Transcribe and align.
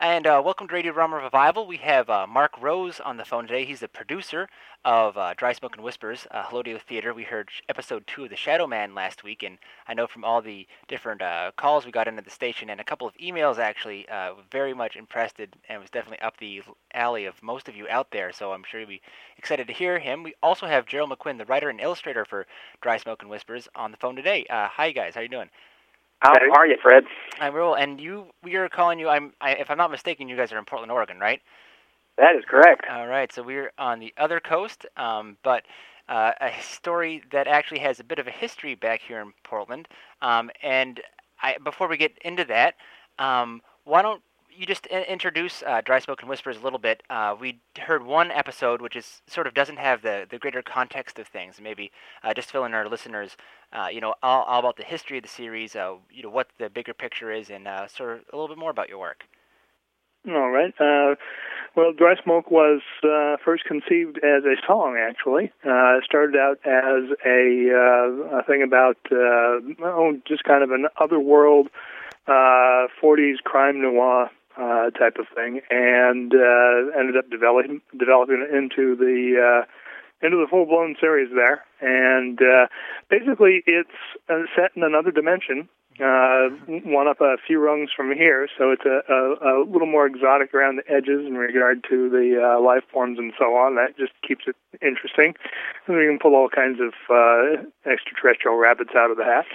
And 0.00 0.28
uh, 0.28 0.40
welcome 0.44 0.68
to 0.68 0.74
Radio 0.74 0.92
Drama 0.92 1.16
Revival. 1.16 1.66
We 1.66 1.78
have 1.78 2.08
uh, 2.08 2.24
Mark 2.28 2.52
Rose 2.60 3.00
on 3.00 3.16
the 3.16 3.24
phone 3.24 3.48
today. 3.48 3.64
He's 3.64 3.80
the 3.80 3.88
producer 3.88 4.48
of 4.84 5.18
uh, 5.18 5.34
Dry 5.36 5.52
Smoke 5.52 5.74
and 5.74 5.84
Whispers, 5.84 6.24
uh, 6.30 6.44
Hellodio 6.44 6.80
Theater. 6.80 7.12
We 7.12 7.24
heard 7.24 7.48
episode 7.68 8.06
two 8.06 8.22
of 8.22 8.30
The 8.30 8.36
Shadow 8.36 8.68
Man 8.68 8.94
last 8.94 9.24
week, 9.24 9.42
and 9.42 9.58
I 9.88 9.94
know 9.94 10.06
from 10.06 10.22
all 10.22 10.40
the 10.40 10.68
different 10.86 11.20
uh, 11.20 11.50
calls 11.56 11.84
we 11.84 11.90
got 11.90 12.06
into 12.06 12.22
the 12.22 12.30
station 12.30 12.70
and 12.70 12.80
a 12.80 12.84
couple 12.84 13.08
of 13.08 13.16
emails 13.16 13.58
actually, 13.58 14.08
uh, 14.08 14.34
very 14.52 14.72
much 14.72 14.94
impressed 14.94 15.40
and 15.40 15.80
was 15.80 15.90
definitely 15.90 16.20
up 16.20 16.36
the 16.36 16.62
alley 16.94 17.24
of 17.24 17.42
most 17.42 17.68
of 17.68 17.74
you 17.74 17.88
out 17.88 18.12
there. 18.12 18.30
So 18.30 18.52
I'm 18.52 18.62
sure 18.62 18.78
you'll 18.78 18.88
be 18.88 19.02
excited 19.36 19.66
to 19.66 19.72
hear 19.72 19.98
him. 19.98 20.22
We 20.22 20.34
also 20.44 20.68
have 20.68 20.86
Gerald 20.86 21.10
McQuinn, 21.10 21.38
the 21.38 21.44
writer 21.46 21.70
and 21.70 21.80
illustrator 21.80 22.24
for 22.24 22.46
Dry 22.80 22.98
Smoke 22.98 23.22
and 23.22 23.30
Whispers, 23.32 23.66
on 23.74 23.90
the 23.90 23.96
phone 23.96 24.14
today. 24.14 24.46
hi 24.48 24.92
guys, 24.92 25.14
how 25.14 25.20
are 25.22 25.24
you 25.24 25.28
doing? 25.28 25.50
How 26.20 26.32
are 26.32 26.66
you, 26.66 26.76
Fred? 26.82 27.04
I'm 27.40 27.54
real, 27.54 27.74
and 27.74 28.00
you. 28.00 28.26
We 28.42 28.56
are 28.56 28.68
calling 28.68 28.98
you. 28.98 29.08
I'm. 29.08 29.32
I, 29.40 29.52
if 29.52 29.70
I'm 29.70 29.78
not 29.78 29.90
mistaken, 29.90 30.28
you 30.28 30.36
guys 30.36 30.52
are 30.52 30.58
in 30.58 30.64
Portland, 30.64 30.90
Oregon, 30.90 31.18
right? 31.18 31.40
That 32.16 32.34
is 32.36 32.44
correct. 32.48 32.84
All 32.90 33.06
right, 33.06 33.32
so 33.32 33.42
we're 33.42 33.70
on 33.78 34.00
the 34.00 34.12
other 34.16 34.40
coast, 34.40 34.86
um, 34.96 35.36
but 35.44 35.62
uh, 36.08 36.32
a 36.40 36.50
story 36.60 37.22
that 37.30 37.46
actually 37.46 37.78
has 37.78 38.00
a 38.00 38.04
bit 38.04 38.18
of 38.18 38.26
a 38.26 38.32
history 38.32 38.74
back 38.74 39.00
here 39.00 39.20
in 39.20 39.32
Portland. 39.44 39.86
Um, 40.20 40.50
and 40.60 41.00
I, 41.40 41.58
before 41.62 41.86
we 41.86 41.96
get 41.96 42.18
into 42.24 42.44
that, 42.46 42.74
um, 43.20 43.62
why 43.84 44.02
don't 44.02 44.22
you 44.58 44.66
just 44.66 44.86
introduce 44.86 45.62
uh, 45.64 45.80
Dry 45.84 46.00
Smoke 46.00 46.20
and 46.20 46.28
Whispers 46.28 46.56
a 46.56 46.60
little 46.60 46.80
bit. 46.80 47.04
Uh, 47.08 47.36
we 47.40 47.60
heard 47.78 48.04
one 48.04 48.32
episode 48.32 48.82
which 48.82 48.96
is 48.96 49.22
sort 49.28 49.46
of 49.46 49.54
doesn't 49.54 49.78
have 49.78 50.02
the, 50.02 50.26
the 50.28 50.38
greater 50.38 50.62
context 50.62 51.20
of 51.20 51.28
things. 51.28 51.60
Maybe 51.62 51.92
uh, 52.24 52.34
just 52.34 52.50
fill 52.50 52.64
in 52.64 52.74
our 52.74 52.88
listeners, 52.88 53.36
uh, 53.72 53.86
you 53.92 54.00
know, 54.00 54.14
all, 54.20 54.42
all, 54.42 54.58
about 54.58 54.76
the 54.76 54.82
history 54.82 55.18
of 55.18 55.22
the 55.22 55.28
series, 55.28 55.76
uh, 55.76 55.94
you 56.10 56.24
know, 56.24 56.30
what 56.30 56.48
the 56.58 56.68
bigger 56.68 56.92
picture 56.92 57.30
is, 57.30 57.50
and 57.50 57.68
uh, 57.68 57.86
sort 57.86 58.14
of 58.14 58.24
a 58.32 58.36
little 58.36 58.48
bit 58.48 58.58
more 58.58 58.72
about 58.72 58.88
your 58.88 58.98
work. 58.98 59.24
All 60.28 60.50
right. 60.50 60.74
well, 61.76 61.92
Dry 61.96 62.16
Smoke 62.24 62.50
was 62.50 62.80
first 63.44 63.64
conceived 63.64 64.18
as 64.18 64.42
a 64.44 64.56
song. 64.66 64.98
Actually, 65.00 65.52
it 65.64 66.04
started 66.04 66.34
out 66.36 66.58
as 66.64 67.16
a, 67.24 68.40
a 68.40 68.42
thing 68.42 68.64
about 68.64 68.96
oh, 69.12 70.18
just 70.26 70.42
kind 70.42 70.64
of 70.64 70.72
an 70.72 70.88
otherworld. 71.00 71.68
40s 72.28 73.36
crime 73.42 73.80
noir 73.80 74.30
uh, 74.58 74.90
type 74.90 75.16
of 75.18 75.26
thing, 75.34 75.60
and 75.70 76.34
uh, 76.34 76.98
ended 76.98 77.16
up 77.16 77.30
developing 77.30 77.80
developing 77.96 78.46
into 78.52 78.96
the 78.96 79.62
uh, 79.62 80.26
into 80.26 80.36
the 80.36 80.46
full 80.50 80.66
blown 80.66 80.96
series 81.00 81.30
there. 81.34 81.64
And 81.80 82.38
uh, 82.42 82.66
basically, 83.08 83.62
it's 83.66 83.90
uh, 84.28 84.42
set 84.56 84.72
in 84.74 84.82
another 84.82 85.12
dimension, 85.12 85.68
uh, 86.00 86.48
one 86.84 87.08
up 87.08 87.20
a 87.20 87.36
few 87.46 87.60
rungs 87.60 87.90
from 87.96 88.12
here, 88.14 88.48
so 88.56 88.70
it's 88.70 88.84
a, 88.84 89.02
a, 89.12 89.62
a 89.62 89.64
little 89.64 89.86
more 89.86 90.06
exotic 90.06 90.54
around 90.54 90.76
the 90.76 90.92
edges 90.92 91.26
in 91.26 91.34
regard 91.34 91.84
to 91.90 92.08
the 92.10 92.38
uh, 92.38 92.60
life 92.60 92.84
forms 92.92 93.18
and 93.18 93.32
so 93.38 93.56
on. 93.56 93.76
That 93.76 93.96
just 93.96 94.12
keeps 94.26 94.44
it 94.46 94.56
interesting. 94.82 95.34
And 95.86 95.96
we 95.96 96.06
can 96.06 96.18
pull 96.20 96.34
all 96.34 96.48
kinds 96.48 96.78
of 96.80 96.94
uh, 97.10 97.62
extraterrestrial 97.90 98.56
rabbits 98.56 98.90
out 98.96 99.10
of 99.10 99.16
the 99.16 99.24
hat. 99.24 99.46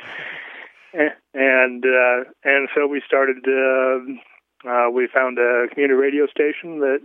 And 1.33 1.83
uh, 1.83 2.29
and 2.43 2.69
so 2.75 2.85
we 2.85 3.01
started 3.07 3.37
uh, 3.47 4.13
uh, 4.67 4.89
we 4.91 5.07
found 5.07 5.37
a 5.37 5.67
community 5.71 5.99
radio 5.99 6.27
station 6.27 6.79
that 6.79 6.99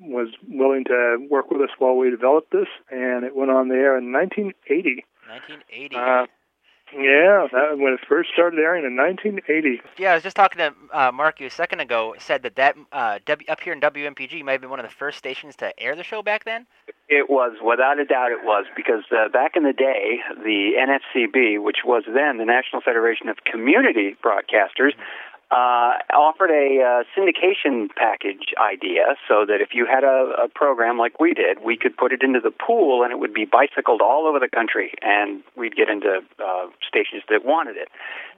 was 0.00 0.28
willing 0.48 0.84
to 0.84 1.26
work 1.30 1.50
with 1.50 1.60
us 1.60 1.70
while 1.78 1.96
we 1.96 2.10
developed 2.10 2.52
this, 2.52 2.68
and 2.90 3.24
it 3.24 3.34
went 3.34 3.50
on 3.50 3.68
the 3.68 3.74
air 3.74 3.98
in 3.98 4.12
1980. 4.12 5.04
1980. 5.28 5.96
Uh, 5.96 6.26
yeah, 6.94 7.46
that, 7.52 7.78
when 7.78 7.92
it 7.92 8.00
first 8.08 8.30
started 8.32 8.58
airing 8.58 8.84
in 8.84 8.96
1980. 8.96 9.82
Yeah, 9.98 10.12
I 10.12 10.14
was 10.14 10.22
just 10.22 10.36
talking 10.36 10.58
to 10.58 10.72
uh, 10.98 11.12
Mark 11.12 11.38
a 11.40 11.50
second 11.50 11.80
ago. 11.80 12.14
Said 12.18 12.42
that 12.44 12.56
that 12.56 12.76
uh, 12.92 13.18
w, 13.26 13.46
up 13.50 13.60
here 13.60 13.74
in 13.74 13.80
WMPG 13.80 14.42
might 14.42 14.52
have 14.52 14.62
been 14.62 14.70
one 14.70 14.80
of 14.80 14.86
the 14.86 14.94
first 14.94 15.18
stations 15.18 15.54
to 15.56 15.78
air 15.78 15.94
the 15.94 16.02
show 16.02 16.22
back 16.22 16.44
then. 16.44 16.66
It 17.10 17.28
was, 17.28 17.58
without 17.62 17.98
a 17.98 18.06
doubt, 18.06 18.32
it 18.32 18.42
was 18.42 18.64
because 18.74 19.04
uh, 19.12 19.28
back 19.28 19.52
in 19.54 19.64
the 19.64 19.74
day, 19.74 20.20
the 20.42 20.72
NFCB, 20.78 21.62
which 21.62 21.78
was 21.84 22.04
then 22.06 22.38
the 22.38 22.46
National 22.46 22.80
Federation 22.80 23.28
of 23.28 23.44
Community 23.44 24.16
Broadcasters, 24.24 24.94
mm-hmm 24.94 25.27
uh, 25.50 25.96
offered 26.12 26.50
a 26.50 26.82
uh, 26.82 27.04
syndication 27.16 27.88
package 27.96 28.52
idea 28.60 29.16
so 29.26 29.46
that 29.46 29.60
if 29.60 29.70
you 29.72 29.86
had 29.86 30.04
a, 30.04 30.44
a 30.44 30.48
program 30.48 30.98
like 30.98 31.18
we 31.18 31.32
did, 31.32 31.64
we 31.64 31.76
could 31.76 31.96
put 31.96 32.12
it 32.12 32.22
into 32.22 32.40
the 32.40 32.50
pool 32.50 33.02
and 33.02 33.12
it 33.12 33.18
would 33.18 33.32
be 33.32 33.46
bicycled 33.46 34.02
all 34.02 34.26
over 34.26 34.38
the 34.38 34.48
country, 34.48 34.92
and 35.00 35.42
we'd 35.56 35.74
get 35.74 35.88
into 35.88 36.20
uh, 36.38 36.66
stations 36.86 37.22
that 37.30 37.44
wanted 37.44 37.76
it. 37.76 37.88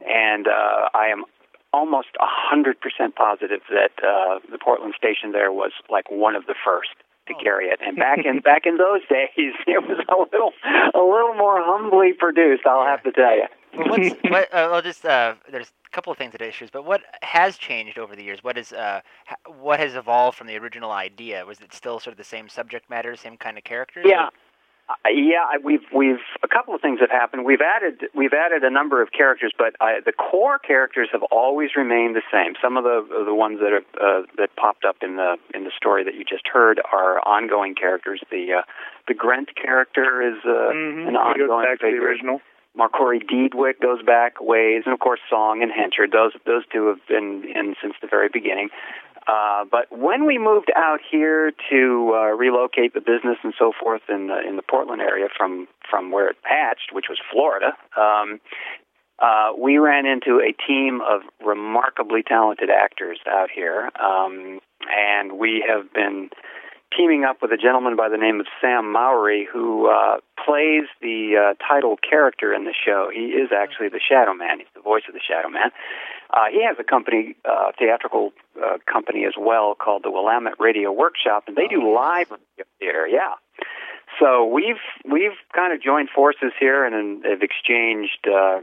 And 0.06 0.46
uh, 0.46 0.88
I 0.94 1.06
am 1.10 1.24
almost 1.72 2.08
a 2.20 2.26
hundred 2.26 2.80
percent 2.80 3.16
positive 3.16 3.60
that 3.70 3.92
uh, 4.02 4.38
the 4.50 4.58
Portland 4.58 4.94
station 4.96 5.32
there 5.32 5.52
was 5.52 5.72
like 5.90 6.10
one 6.10 6.36
of 6.36 6.46
the 6.46 6.54
first 6.64 6.90
to 7.26 7.34
oh. 7.34 7.42
carry 7.42 7.66
it. 7.66 7.80
And 7.84 7.96
back 7.96 8.18
in 8.24 8.38
back 8.44 8.66
in 8.66 8.76
those 8.76 9.02
days, 9.10 9.54
it 9.66 9.82
was 9.82 9.98
a 10.06 10.14
little 10.14 10.52
a 10.94 11.02
little 11.02 11.34
more 11.34 11.58
humbly 11.58 12.12
produced. 12.12 12.66
I'll 12.66 12.86
have 12.86 13.02
to 13.02 13.12
tell 13.12 13.34
you. 13.34 13.46
Well, 13.76 13.88
what's, 13.88 14.14
what, 14.28 14.44
uh, 14.54 14.68
well, 14.70 14.82
just 14.82 15.04
uh, 15.04 15.34
there's 15.50 15.72
a 15.86 15.90
couple 15.94 16.12
of 16.12 16.18
things 16.18 16.32
that 16.32 16.42
are 16.42 16.46
issues, 16.46 16.70
but 16.70 16.84
what 16.84 17.02
has 17.22 17.56
changed 17.56 17.98
over 17.98 18.16
the 18.16 18.22
years? 18.22 18.42
What 18.42 18.58
is 18.58 18.72
uh, 18.72 19.00
ha- 19.26 19.52
what 19.60 19.80
has 19.80 19.94
evolved 19.94 20.36
from 20.36 20.46
the 20.46 20.56
original 20.56 20.92
idea? 20.92 21.44
Was 21.44 21.60
it 21.60 21.72
still 21.72 22.00
sort 22.00 22.12
of 22.12 22.18
the 22.18 22.24
same 22.24 22.48
subject 22.48 22.88
matter, 22.90 23.16
same 23.16 23.36
kind 23.36 23.58
of 23.58 23.64
characters? 23.64 24.06
Yeah. 24.08 24.28
Uh, 24.90 25.08
yeah, 25.14 25.56
we've 25.62 25.86
we've 25.94 26.18
a 26.42 26.48
couple 26.48 26.74
of 26.74 26.80
things 26.80 26.98
have 26.98 27.10
happened. 27.10 27.44
We've 27.44 27.60
added 27.60 28.08
we've 28.12 28.32
added 28.32 28.64
a 28.64 28.70
number 28.70 29.00
of 29.00 29.12
characters, 29.12 29.52
but 29.56 29.76
uh, 29.80 30.00
the 30.04 30.12
core 30.12 30.58
characters 30.58 31.08
have 31.12 31.22
always 31.30 31.70
remained 31.76 32.16
the 32.16 32.22
same. 32.32 32.54
Some 32.60 32.76
of 32.76 32.82
the 32.82 33.06
the 33.24 33.34
ones 33.34 33.60
that 33.60 33.72
are 33.72 33.84
uh, 34.00 34.26
that 34.36 34.56
popped 34.56 34.84
up 34.84 34.96
in 35.02 35.14
the 35.14 35.36
in 35.54 35.62
the 35.62 35.70
story 35.76 36.02
that 36.02 36.14
you 36.14 36.24
just 36.24 36.48
heard 36.48 36.80
are 36.92 37.20
ongoing 37.20 37.76
characters. 37.76 38.20
The 38.32 38.54
uh, 38.58 38.62
the 39.06 39.14
Grent 39.14 39.50
character 39.54 40.22
is 40.22 40.42
uh, 40.44 40.74
mm-hmm. 40.74 41.08
an 41.08 41.16
ongoing 41.16 41.66
back. 41.66 41.78
To 41.80 41.86
the 41.86 42.02
original. 42.04 42.40
Marcory 42.76 43.20
Deedwick 43.20 43.80
goes 43.80 44.02
back 44.02 44.40
ways, 44.40 44.82
and 44.84 44.94
of 44.94 45.00
course 45.00 45.20
Song 45.28 45.62
and 45.62 45.72
Henchard. 45.72 46.12
Those 46.12 46.32
those 46.46 46.62
two 46.72 46.86
have 46.86 47.04
been 47.08 47.44
in 47.44 47.74
since 47.82 47.94
the 48.00 48.08
very 48.08 48.28
beginning. 48.32 48.68
Uh, 49.26 49.64
but 49.70 49.86
when 49.96 50.24
we 50.24 50.38
moved 50.38 50.72
out 50.74 51.00
here 51.08 51.52
to 51.70 52.12
uh, 52.14 52.34
relocate 52.34 52.94
the 52.94 53.00
business 53.00 53.36
and 53.42 53.52
so 53.58 53.72
forth 53.78 54.00
in 54.08 54.28
the, 54.28 54.40
in 54.48 54.56
the 54.56 54.62
Portland 54.62 55.02
area 55.02 55.28
from 55.36 55.68
from 55.88 56.10
where 56.10 56.28
it 56.28 56.36
hatched, 56.42 56.90
which 56.92 57.06
was 57.08 57.18
Florida, 57.30 57.72
um, 57.96 58.40
uh, 59.20 59.52
we 59.58 59.76
ran 59.76 60.06
into 60.06 60.40
a 60.40 60.52
team 60.66 61.00
of 61.02 61.22
remarkably 61.44 62.22
talented 62.22 62.70
actors 62.70 63.18
out 63.28 63.50
here, 63.54 63.90
um, 64.02 64.60
and 64.88 65.38
we 65.38 65.62
have 65.66 65.92
been 65.92 66.30
teaming 66.96 67.24
up 67.24 67.42
with 67.42 67.52
a 67.52 67.56
gentleman 67.56 67.96
by 67.96 68.08
the 68.08 68.16
name 68.16 68.40
of 68.40 68.46
Sam 68.60 68.90
Mowry, 68.92 69.46
who 69.50 69.88
uh, 69.88 70.18
plays 70.44 70.84
the 71.00 71.36
uh, 71.36 71.54
title 71.62 71.96
character 71.96 72.52
in 72.52 72.64
the 72.64 72.74
show. 72.74 73.10
He 73.12 73.26
is 73.26 73.50
actually 73.56 73.88
the 73.88 74.00
Shadow 74.00 74.34
Man. 74.34 74.58
He's 74.58 74.72
the 74.74 74.80
voice 74.80 75.02
of 75.08 75.14
the 75.14 75.20
Shadow 75.20 75.48
Man. 75.48 75.70
Uh, 76.32 76.46
he 76.52 76.64
has 76.64 76.76
a 76.78 76.84
company, 76.84 77.36
uh, 77.44 77.72
theatrical 77.78 78.32
uh, 78.56 78.78
company 78.90 79.24
as 79.24 79.34
well, 79.38 79.74
called 79.74 80.02
the 80.04 80.10
Willamette 80.10 80.58
Radio 80.58 80.92
Workshop, 80.92 81.44
and 81.46 81.56
they 81.56 81.66
do 81.66 81.82
oh, 81.82 81.90
live 81.90 82.28
theater. 82.78 83.06
Yeah. 83.08 83.34
So 84.18 84.46
we've 84.46 84.82
we've 85.10 85.38
kind 85.54 85.72
of 85.72 85.82
joined 85.82 86.08
forces 86.10 86.52
here 86.58 86.84
and, 86.84 86.94
and 86.94 87.24
have 87.24 87.42
exchanged 87.42 88.26
uh, 88.26 88.60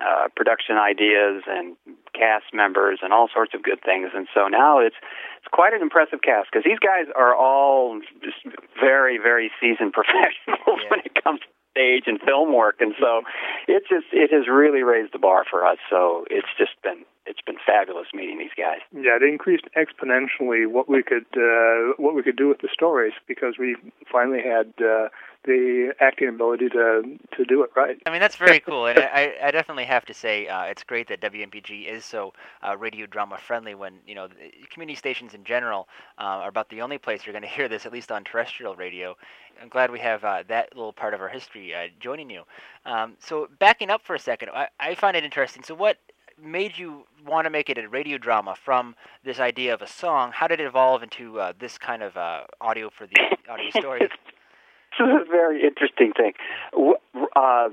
uh, 0.00 0.28
production 0.36 0.76
ideas 0.76 1.44
and 1.46 1.76
cast 2.12 2.52
members 2.52 3.00
and 3.02 3.12
all 3.12 3.28
sorts 3.32 3.54
of 3.54 3.62
good 3.62 3.80
things. 3.84 4.10
And 4.14 4.26
so 4.34 4.48
now 4.48 4.80
it's 4.80 4.96
it's 5.38 5.48
quite 5.52 5.72
an 5.72 5.82
impressive 5.82 6.20
cast 6.22 6.48
because 6.52 6.64
these 6.64 6.80
guys 6.80 7.06
are 7.16 7.34
all 7.34 8.00
just 8.22 8.40
very 8.80 9.18
very 9.18 9.50
seasoned 9.60 9.92
professionals 9.98 10.80
yeah. 10.82 10.90
when 10.90 11.00
it 11.04 11.12
comes 11.22 11.40
to 11.40 11.48
stage 11.72 12.04
and 12.06 12.20
film 12.20 12.52
work. 12.52 12.76
And 12.80 12.94
so 12.98 13.22
it 13.68 13.84
just 13.88 14.06
it 14.12 14.32
has 14.32 14.48
really 14.48 14.82
raised 14.82 15.12
the 15.12 15.18
bar 15.18 15.44
for 15.48 15.64
us. 15.64 15.78
So 15.88 16.24
it's 16.30 16.50
just 16.58 16.74
been 16.82 17.04
it's 17.26 17.40
been 17.42 17.56
fabulous 17.64 18.08
meeting 18.14 18.38
these 18.38 18.54
guys. 18.56 18.80
Yeah, 18.92 19.16
it 19.16 19.22
increased 19.22 19.64
exponentially 19.76 20.66
what 20.66 20.88
we 20.88 21.02
could 21.02 21.26
uh, 21.36 21.94
what 21.98 22.14
we 22.14 22.22
could 22.22 22.36
do 22.36 22.48
with 22.48 22.60
the 22.60 22.68
stories 22.72 23.12
because 23.28 23.54
we 23.58 23.76
finally 24.10 24.40
had 24.42 24.72
uh, 24.82 25.08
the 25.44 25.92
acting 26.00 26.28
ability 26.28 26.68
to 26.70 27.18
to 27.36 27.44
do 27.44 27.62
it 27.62 27.70
right. 27.76 27.98
I 28.06 28.10
mean, 28.10 28.20
that's 28.20 28.36
very 28.36 28.60
cool, 28.66 28.86
and 28.86 28.98
I, 28.98 29.34
I 29.42 29.50
definitely 29.50 29.84
have 29.84 30.04
to 30.06 30.14
say 30.14 30.48
uh, 30.48 30.64
it's 30.64 30.82
great 30.82 31.08
that 31.08 31.20
WMPG 31.20 31.88
is 31.88 32.04
so 32.04 32.32
uh, 32.66 32.76
radio 32.76 33.06
drama 33.06 33.38
friendly. 33.38 33.74
When 33.74 33.94
you 34.06 34.14
know 34.14 34.28
community 34.70 34.96
stations 34.96 35.34
in 35.34 35.44
general 35.44 35.88
uh, 36.18 36.42
are 36.42 36.48
about 36.48 36.68
the 36.70 36.80
only 36.82 36.98
place 36.98 37.26
you're 37.26 37.32
going 37.32 37.42
to 37.48 37.48
hear 37.48 37.68
this, 37.68 37.86
at 37.86 37.92
least 37.92 38.10
on 38.10 38.24
terrestrial 38.24 38.74
radio. 38.76 39.16
I'm 39.60 39.68
glad 39.68 39.90
we 39.90 39.98
have 40.00 40.24
uh, 40.24 40.42
that 40.48 40.74
little 40.74 40.92
part 40.92 41.12
of 41.12 41.20
our 41.20 41.28
history 41.28 41.74
uh, 41.74 41.88
joining 41.98 42.30
you. 42.30 42.44
Um, 42.86 43.16
so 43.18 43.46
backing 43.58 43.90
up 43.90 44.00
for 44.02 44.14
a 44.14 44.18
second, 44.18 44.48
I, 44.54 44.68
I 44.78 44.94
find 44.94 45.16
it 45.16 45.24
interesting. 45.24 45.62
So 45.62 45.74
what 45.74 45.98
made 46.42 46.78
you 46.78 47.04
want 47.26 47.46
to 47.46 47.50
make 47.50 47.68
it 47.68 47.78
a 47.78 47.88
radio 47.88 48.18
drama 48.18 48.54
from 48.54 48.94
this 49.24 49.38
idea 49.38 49.74
of 49.74 49.82
a 49.82 49.86
song? 49.86 50.32
How 50.32 50.46
did 50.48 50.60
it 50.60 50.66
evolve 50.66 51.02
into 51.02 51.40
uh, 51.40 51.52
this 51.58 51.78
kind 51.78 52.02
of 52.02 52.16
uh, 52.16 52.42
audio 52.60 52.90
for 52.90 53.06
the 53.06 53.16
audio 53.48 53.70
story? 53.70 54.00
this 54.00 54.10
is 54.98 55.06
a 55.06 55.30
very 55.30 55.62
interesting 55.62 56.12
thing. 56.12 56.32
Uh, 57.36 57.68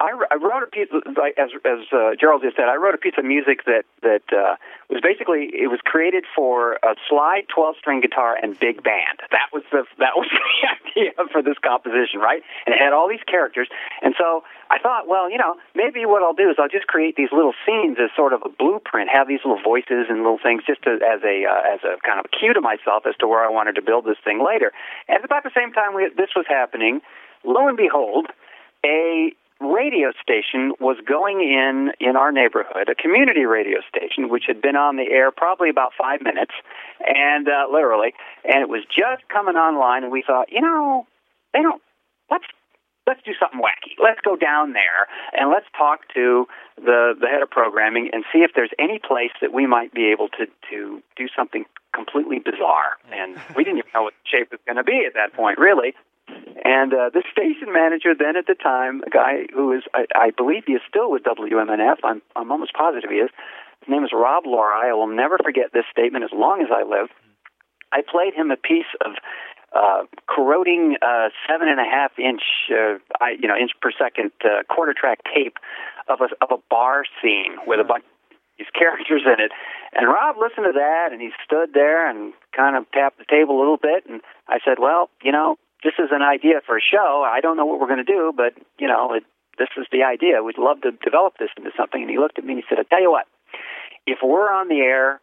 I, 0.00 0.14
I 0.30 0.36
wrote 0.36 0.62
a 0.62 0.70
piece, 0.70 0.88
like 1.16 1.34
as 1.38 1.50
as 1.64 1.82
uh, 1.92 2.14
Gerald 2.18 2.42
just 2.42 2.56
said, 2.56 2.70
I 2.70 2.76
wrote 2.76 2.94
a 2.94 2.98
piece 2.98 3.18
of 3.18 3.24
music 3.24 3.64
that 3.66 3.82
that 4.02 4.22
uh, 4.30 4.54
was 4.88 5.02
basically 5.02 5.50
it 5.50 5.68
was 5.68 5.80
created 5.82 6.24
for 6.34 6.74
a 6.86 6.94
slide, 7.08 7.50
twelve 7.52 7.74
string 7.78 8.00
guitar, 8.00 8.38
and 8.40 8.58
big 8.58 8.82
band. 8.82 9.18
That 9.30 9.50
was 9.52 9.64
the 9.72 9.84
that 9.98 10.14
was 10.14 10.30
the 10.32 10.58
idea 10.70 11.12
for 11.32 11.42
this 11.42 11.58
composition, 11.58 12.20
right? 12.20 12.42
And 12.66 12.74
it 12.74 12.80
had 12.80 12.92
all 12.92 13.08
these 13.08 13.22
characters, 13.26 13.68
and 14.00 14.14
so 14.16 14.44
I 14.70 14.78
thought, 14.78 15.08
well, 15.08 15.30
you 15.30 15.38
know, 15.38 15.56
maybe 15.74 16.06
what 16.06 16.22
I'll 16.22 16.36
do 16.36 16.48
is 16.48 16.56
I'll 16.58 16.70
just 16.70 16.86
create 16.86 17.16
these 17.16 17.32
little 17.32 17.54
scenes 17.66 17.98
as 17.98 18.14
sort 18.14 18.32
of 18.32 18.42
a 18.46 18.50
blueprint, 18.50 19.10
have 19.10 19.26
these 19.26 19.40
little 19.44 19.62
voices 19.62 20.06
and 20.08 20.22
little 20.22 20.38
things, 20.40 20.62
just 20.66 20.82
to, 20.82 21.02
as 21.02 21.20
a 21.26 21.42
uh, 21.42 21.74
as 21.74 21.80
a 21.82 21.98
kind 22.06 22.22
of 22.22 22.30
cue 22.30 22.54
to 22.54 22.60
myself 22.60 23.02
as 23.02 23.16
to 23.18 23.26
where 23.26 23.42
I 23.42 23.50
wanted 23.50 23.74
to 23.76 23.82
build 23.82 24.06
this 24.06 24.18
thing 24.22 24.38
later. 24.38 24.70
And 25.08 25.24
about 25.24 25.42
the 25.42 25.54
same 25.54 25.72
time 25.72 25.94
we, 25.94 26.08
this 26.16 26.30
was 26.36 26.46
happening, 26.48 27.00
lo 27.42 27.66
and 27.66 27.76
behold, 27.76 28.30
a 28.86 29.34
radio 29.60 30.12
station 30.22 30.72
was 30.80 30.96
going 31.06 31.40
in 31.40 31.92
in 32.00 32.16
our 32.16 32.30
neighborhood, 32.30 32.88
a 32.88 32.94
community 32.94 33.44
radio 33.44 33.80
station, 33.88 34.28
which 34.28 34.44
had 34.46 34.62
been 34.62 34.76
on 34.76 34.96
the 34.96 35.10
air 35.10 35.30
probably 35.30 35.68
about 35.68 35.92
five 35.98 36.22
minutes, 36.22 36.52
and 37.04 37.48
uh, 37.48 37.66
literally, 37.72 38.14
and 38.44 38.62
it 38.62 38.68
was 38.68 38.84
just 38.86 39.26
coming 39.28 39.56
online, 39.56 40.04
and 40.04 40.12
we 40.12 40.22
thought, 40.22 40.50
you 40.50 40.60
know, 40.60 41.06
they 41.52 41.62
don't. 41.62 41.82
Let's 42.30 42.44
let's 43.08 43.20
do 43.24 43.32
something 43.40 43.58
wacky. 43.58 43.96
Let's 44.02 44.20
go 44.20 44.36
down 44.36 44.74
there 44.74 45.08
and 45.32 45.50
let's 45.50 45.66
talk 45.76 46.00
to 46.14 46.46
the 46.76 47.14
the 47.18 47.26
head 47.26 47.42
of 47.42 47.50
programming 47.50 48.10
and 48.12 48.22
see 48.32 48.40
if 48.40 48.52
there's 48.54 48.70
any 48.78 49.00
place 49.00 49.32
that 49.40 49.52
we 49.52 49.66
might 49.66 49.92
be 49.94 50.12
able 50.12 50.28
to 50.36 50.46
to 50.70 51.02
do 51.16 51.26
something 51.34 51.64
completely 51.94 52.38
bizarre. 52.38 53.00
And 53.10 53.40
we 53.56 53.64
didn't 53.64 53.78
even 53.78 53.90
know 53.94 54.02
what 54.02 54.14
the 54.22 54.28
shape 54.28 54.52
was 54.52 54.60
going 54.66 54.76
to 54.76 54.84
be 54.84 55.04
at 55.06 55.14
that 55.14 55.32
point, 55.32 55.58
really. 55.58 55.94
And 56.64 56.92
uh, 56.92 57.10
the 57.12 57.22
station 57.30 57.72
manager 57.72 58.14
then 58.18 58.36
at 58.36 58.46
the 58.46 58.54
time, 58.54 59.02
a 59.06 59.10
guy 59.10 59.46
who 59.54 59.72
is, 59.72 59.82
I, 59.94 60.06
I 60.14 60.30
believe 60.36 60.64
he 60.66 60.74
is 60.74 60.82
still 60.88 61.10
with 61.10 61.22
WMNF, 61.22 61.96
I'm, 62.04 62.20
I'm 62.36 62.50
almost 62.50 62.74
positive 62.74 63.10
he 63.10 63.16
is, 63.16 63.30
his 63.80 63.88
name 63.88 64.04
is 64.04 64.10
Rob 64.12 64.44
Laurie. 64.44 64.90
I 64.90 64.92
will 64.92 65.06
never 65.06 65.38
forget 65.42 65.72
this 65.72 65.84
statement 65.90 66.24
as 66.24 66.30
long 66.32 66.60
as 66.62 66.68
I 66.74 66.82
live. 66.82 67.08
I 67.92 68.02
played 68.02 68.34
him 68.34 68.50
a 68.50 68.56
piece 68.56 68.90
of 69.04 69.12
uh, 69.74 70.04
corroding 70.26 70.96
uh, 71.02 71.28
seven 71.48 71.68
and 71.68 71.80
a 71.80 71.84
half 71.84 72.12
inch, 72.18 72.42
uh, 72.72 72.98
I, 73.20 73.36
you 73.40 73.48
know, 73.48 73.56
inch 73.56 73.72
per 73.80 73.90
second 73.92 74.32
uh, 74.44 74.62
quarter 74.68 74.94
track 74.98 75.20
tape 75.24 75.56
of 76.08 76.20
a 76.20 76.28
of 76.42 76.50
a 76.50 76.60
bar 76.70 77.04
scene 77.20 77.56
with 77.66 77.80
a 77.80 77.84
bunch 77.84 78.04
of 78.04 78.36
these 78.58 78.72
characters 78.76 79.22
in 79.24 79.40
it. 79.40 79.52
And 79.94 80.08
Rob 80.08 80.36
listened 80.36 80.66
to 80.66 80.72
that, 80.72 81.12
and 81.12 81.20
he 81.20 81.30
stood 81.44 81.72
there 81.74 82.08
and 82.08 82.32
kind 82.56 82.76
of 82.76 82.90
tapped 82.92 83.18
the 83.18 83.24
table 83.28 83.58
a 83.58 83.60
little 83.60 83.76
bit. 83.76 84.04
And 84.08 84.20
I 84.48 84.58
said, 84.64 84.78
"Well, 84.80 85.10
you 85.22 85.32
know, 85.32 85.56
this 85.84 85.94
is 85.98 86.10
an 86.10 86.22
idea 86.22 86.60
for 86.66 86.76
a 86.76 86.80
show. 86.80 87.24
I 87.26 87.40
don't 87.40 87.56
know 87.56 87.66
what 87.66 87.80
we're 87.80 87.86
going 87.86 88.04
to 88.04 88.12
do, 88.12 88.32
but 88.36 88.54
you 88.78 88.88
know, 88.88 89.14
it, 89.14 89.24
this 89.58 89.68
is 89.76 89.86
the 89.92 90.02
idea. 90.04 90.42
We'd 90.42 90.58
love 90.58 90.82
to 90.82 90.92
develop 90.92 91.34
this 91.38 91.50
into 91.56 91.70
something." 91.76 92.00
And 92.00 92.10
he 92.10 92.18
looked 92.18 92.38
at 92.38 92.44
me 92.44 92.54
and 92.54 92.62
he 92.62 92.66
said, 92.68 92.78
"I 92.78 92.84
tell 92.88 93.02
you 93.02 93.10
what, 93.10 93.26
if 94.06 94.18
we're 94.22 94.50
on 94.52 94.68
the 94.68 94.80
air." 94.80 95.20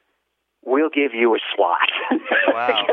We'll 0.67 0.89
give 0.89 1.13
you 1.13 1.35
a 1.35 1.39
slot. 1.55 1.91
Wow. 2.47 2.87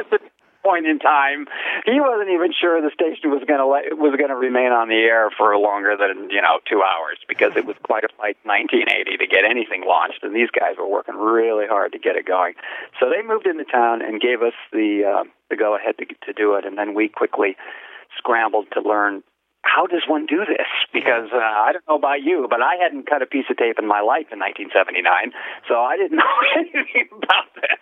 Point 0.63 0.87
in 0.87 0.99
time, 0.99 1.47
he 1.85 2.01
wasn't 2.01 2.31
even 2.31 2.53
sure 2.53 2.81
the 2.81 2.95
station 2.95 3.31
was 3.31 3.43
going 3.47 3.61
to 3.61 3.67
let, 3.67 3.99
was 3.99 4.15
going 4.17 4.31
to 4.31 4.39
remain 4.39 4.73
on 4.73 4.89
the 4.89 5.03
air 5.03 5.31
for 5.31 5.57
longer 5.59 5.97
than 5.97 6.31
you 6.31 6.41
know 6.41 6.61
two 6.69 6.83
hours 6.83 7.19
because 7.29 7.57
it 7.57 7.67
was 7.67 7.77
quite 7.83 8.05
a 8.05 8.09
fight, 8.17 8.39
1980, 8.45 9.17
to 9.19 9.27
get 9.27 9.45
anything 9.45 9.85
launched, 9.87 10.23
and 10.23 10.35
these 10.35 10.51
guys 10.51 10.79
were 10.79 10.89
working 10.89 11.17
really 11.17 11.67
hard 11.67 11.93
to 11.93 11.99
get 11.99 12.17
it 12.17 12.27
going. 12.27 12.55
So 13.01 13.11
they 13.11 13.23
moved 13.27 13.47
into 13.47 13.65
town 13.65 14.03
and 14.03 14.21
gave 14.21 14.43
us 14.43 14.55
the 14.73 15.05
uh, 15.05 15.25
the 15.51 15.57
go 15.57 15.77
ahead 15.77 15.99
to 15.99 16.07
to 16.07 16.33
do 16.33 16.55
it, 16.55 16.65
and 16.65 16.79
then 16.79 16.95
we 16.95 17.09
quickly 17.09 17.57
scrambled 18.17 18.67
to 18.73 18.81
learn 18.81 19.23
how 19.63 19.87
does 19.87 20.03
one 20.07 20.27
do 20.27 20.45
this? 20.45 20.69
Because 20.93 21.31
uh, 21.33 21.39
I 21.39 21.73
don't 21.73 21.87
know 21.89 21.97
about 21.97 22.23
you, 22.23 22.47
but 22.51 22.61
I 22.61 22.77
hadn't 22.83 23.09
cut 23.09 23.23
a 23.23 23.27
piece 23.27 23.47
of 23.49 23.57
tape 23.57 23.79
in 23.79 23.87
my 23.87 24.01
life 24.03 24.29
in 24.29 24.39
1979, 24.39 25.07
so 25.67 25.81
I 25.81 25.97
didn't 25.97 26.19
know 26.23 26.37
anything 26.59 27.09
about 27.11 27.49
this. 27.55 27.81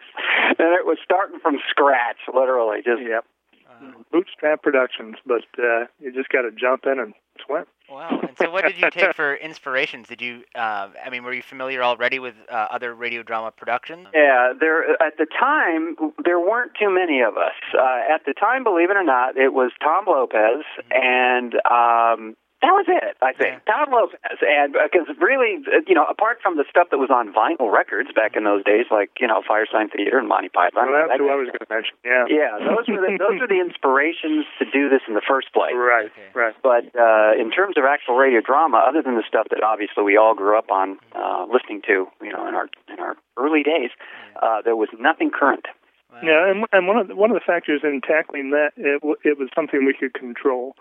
And 0.60 0.70
it 0.76 0.86
was 0.86 0.98
starting 1.02 1.40
from 1.40 1.58
scratch, 1.68 2.20
literally. 2.32 2.84
Just 2.84 3.02
yep. 3.02 3.24
Uh, 3.66 3.96
Bootstrap 4.12 4.62
Productions, 4.62 5.16
but 5.24 5.48
uh, 5.58 5.88
you 5.98 6.12
just 6.12 6.28
got 6.28 6.42
to 6.42 6.52
jump 6.52 6.84
in 6.84 7.00
and 7.00 7.14
swim. 7.44 7.64
Wow. 7.90 8.20
And 8.22 8.36
so, 8.38 8.50
what 8.50 8.64
did 8.64 8.78
you 8.78 8.88
take 8.90 9.14
for 9.14 9.34
inspirations? 9.34 10.08
Did 10.08 10.20
you, 10.20 10.42
uh, 10.54 10.88
I 11.04 11.10
mean, 11.10 11.24
were 11.24 11.32
you 11.32 11.42
familiar 11.42 11.82
already 11.82 12.18
with 12.18 12.34
uh, 12.48 12.68
other 12.70 12.94
radio 12.94 13.22
drama 13.22 13.50
productions? 13.50 14.06
Yeah, 14.14 14.52
there 14.58 14.92
at 15.02 15.16
the 15.18 15.26
time 15.26 15.96
there 16.24 16.38
weren't 16.38 16.72
too 16.78 16.90
many 16.90 17.20
of 17.20 17.36
us. 17.36 17.54
Uh, 17.74 18.14
at 18.14 18.24
the 18.26 18.34
time, 18.34 18.62
believe 18.62 18.90
it 18.90 18.96
or 18.96 19.04
not, 19.04 19.36
it 19.36 19.52
was 19.52 19.72
Tom 19.82 20.04
Lopez 20.06 20.64
and 20.90 21.54
um, 21.70 22.36
that 22.60 22.76
was 22.76 22.84
it, 22.88 23.16
I 23.24 23.32
think. 23.32 23.64
Yeah. 23.64 23.72
Tom 23.72 23.88
Lopez, 23.88 24.20
and 24.44 24.76
because 24.76 25.08
really, 25.16 25.64
uh, 25.64 25.80
you 25.88 25.96
know, 25.96 26.04
apart 26.04 26.44
from 26.44 26.60
the 26.60 26.64
stuff 26.68 26.92
that 26.92 27.00
was 27.00 27.08
on 27.08 27.32
vinyl 27.32 27.72
records 27.72 28.12
back 28.12 28.36
in 28.36 28.44
those 28.44 28.60
days, 28.64 28.84
like 28.92 29.16
you 29.16 29.26
know, 29.26 29.40
Firesign 29.40 29.88
Theater 29.88 30.20
and 30.20 30.28
Monty 30.28 30.52
Python. 30.52 30.92
Well, 30.92 31.08
that's 31.08 31.16
that 31.16 31.24
who 31.24 31.32
I 31.32 31.40
was 31.40 31.48
of 31.48 31.56
going 31.56 31.64
to 31.64 31.72
mention. 31.72 31.96
Yeah. 32.04 32.28
yeah, 32.28 32.52
those 32.60 32.84
were 32.84 33.00
the, 33.00 33.16
those 33.24 33.40
were 33.40 33.48
the 33.48 33.60
inspirations 33.64 34.44
to 34.60 34.68
do 34.68 34.92
this 34.92 35.00
in 35.08 35.16
the 35.16 35.24
first 35.24 35.52
place. 35.56 35.72
Right. 35.72 36.12
Okay. 36.12 36.28
Right. 36.36 36.56
But 36.60 36.92
uh, 36.92 37.32
in 37.40 37.48
terms 37.48 37.80
of 37.80 37.88
actual 37.88 38.20
radio 38.20 38.44
drama, 38.44 38.84
other 38.84 39.00
than 39.00 39.16
the 39.16 39.24
stuff 39.24 39.48
that 39.48 39.64
obviously 39.64 40.04
we 40.04 40.20
all 40.20 40.36
grew 40.36 40.56
up 40.56 40.68
on 40.68 41.00
uh, 41.16 41.48
listening 41.48 41.80
to, 41.88 42.12
you 42.20 42.32
know, 42.32 42.44
in 42.44 42.52
our 42.52 42.68
in 42.92 43.00
our 43.00 43.16
early 43.40 43.64
days, 43.64 43.88
uh, 44.36 44.60
there 44.60 44.76
was 44.76 44.92
nothing 45.00 45.32
current. 45.32 45.64
Wow. 46.12 46.20
Yeah, 46.22 46.50
and 46.50 46.66
and 46.72 46.86
one 46.86 46.98
of 46.98 47.08
the, 47.08 47.16
one 47.16 47.30
of 47.30 47.40
the 47.40 47.46
factors 47.46 47.80
in 47.84 48.00
tackling 48.04 48.50
that 48.50 48.76
it, 48.76 49.00
w- 49.00 49.16
it 49.24 49.38
was 49.38 49.48
something 49.54 49.86
we 49.86 49.94
could 49.94 50.12
control, 50.12 50.74